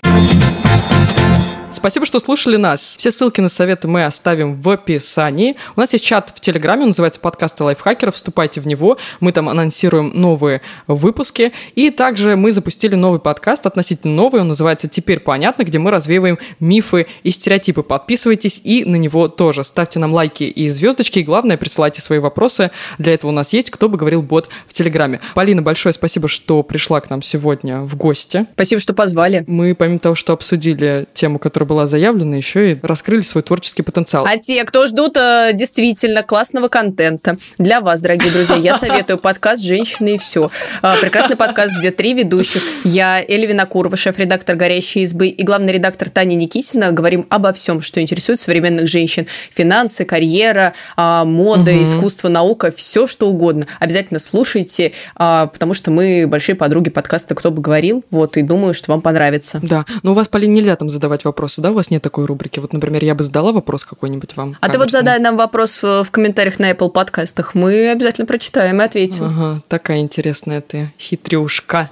[1.71, 2.97] Спасибо, что слушали нас.
[2.99, 5.57] Все ссылки на советы мы оставим в описании.
[5.77, 8.15] У нас есть чат в Телеграме, он называется «Подкасты лайфхакеров».
[8.15, 8.97] Вступайте в него.
[9.21, 11.53] Мы там анонсируем новые выпуски.
[11.75, 14.41] И также мы запустили новый подкаст, относительно новый.
[14.41, 17.83] Он называется «Теперь понятно», где мы развеиваем мифы и стереотипы.
[17.83, 19.63] Подписывайтесь и на него тоже.
[19.63, 21.21] Ставьте нам лайки и звездочки.
[21.21, 22.71] И главное, присылайте свои вопросы.
[22.97, 25.21] Для этого у нас есть «Кто бы говорил бот» в Телеграме.
[25.35, 28.47] Полина, большое спасибо, что пришла к нам сегодня в гости.
[28.55, 29.45] Спасибо, что позвали.
[29.47, 34.27] Мы, помимо того, что обсудили тему, которая была заявлена, еще и раскрыли свой творческий потенциал.
[34.27, 39.63] А те, кто ждут э, действительно классного контента для вас, дорогие друзья, я советую подкаст
[39.63, 40.51] «Женщины и все».
[40.83, 42.63] Э, прекрасный подкаст, где три ведущих.
[42.85, 46.91] Я, Эля Винокурова, шеф-редактор «Горящей избы» и главный редактор Таня Никитина.
[46.91, 49.27] Говорим обо всем, что интересует современных женщин.
[49.51, 53.67] Финансы, карьера, а, мода, искусство, наука, все что угодно.
[53.79, 58.05] Обязательно слушайте, а, потому что мы большие подруги подкаста «Кто бы говорил».
[58.11, 59.61] Вот, и думаю, что вам понравится.
[59.63, 61.71] Да, но у вас, Полин, нельзя там задавать вопросы, да?
[61.71, 62.61] У вас нет такой рубрики.
[62.61, 64.57] Вот, например, я бы задала вопрос какой-нибудь вам.
[64.61, 67.55] А ты вот задай нам вопрос в, в комментариях на Apple подкастах.
[67.55, 69.25] Мы обязательно прочитаем и ответим.
[69.25, 71.91] Ага, такая интересная ты хитрюшка.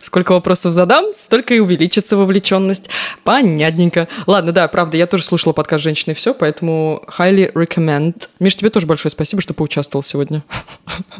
[0.00, 2.88] Сколько вопросов задам, столько и увеличится вовлеченность.
[3.24, 4.08] Понятненько.
[4.26, 8.14] Ладно, да, правда, я тоже слушала подкаст «Женщины и все», поэтому highly recommend.
[8.40, 10.42] Миш, тебе тоже большое спасибо, что поучаствовал сегодня.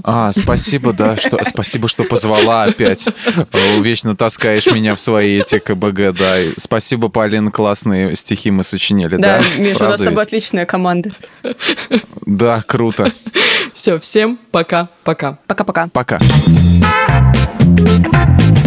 [0.02, 3.06] А, спасибо, да, что, спасибо, что позвала опять.
[3.52, 6.36] Э, Вечно таскаешь меня в свои эти КБГ, да.
[6.56, 9.40] Спасибо, Полин, классные стихи мы сочинили, да?
[9.40, 10.28] Да, Миша, у нас с тобой ведь?
[10.28, 11.10] отличная команда.
[12.24, 13.12] Да, круто.
[13.74, 15.38] Все, всем пока-пока.
[15.46, 15.88] Пока-пока.
[15.92, 16.18] Пока.
[17.98, 18.65] Thank you.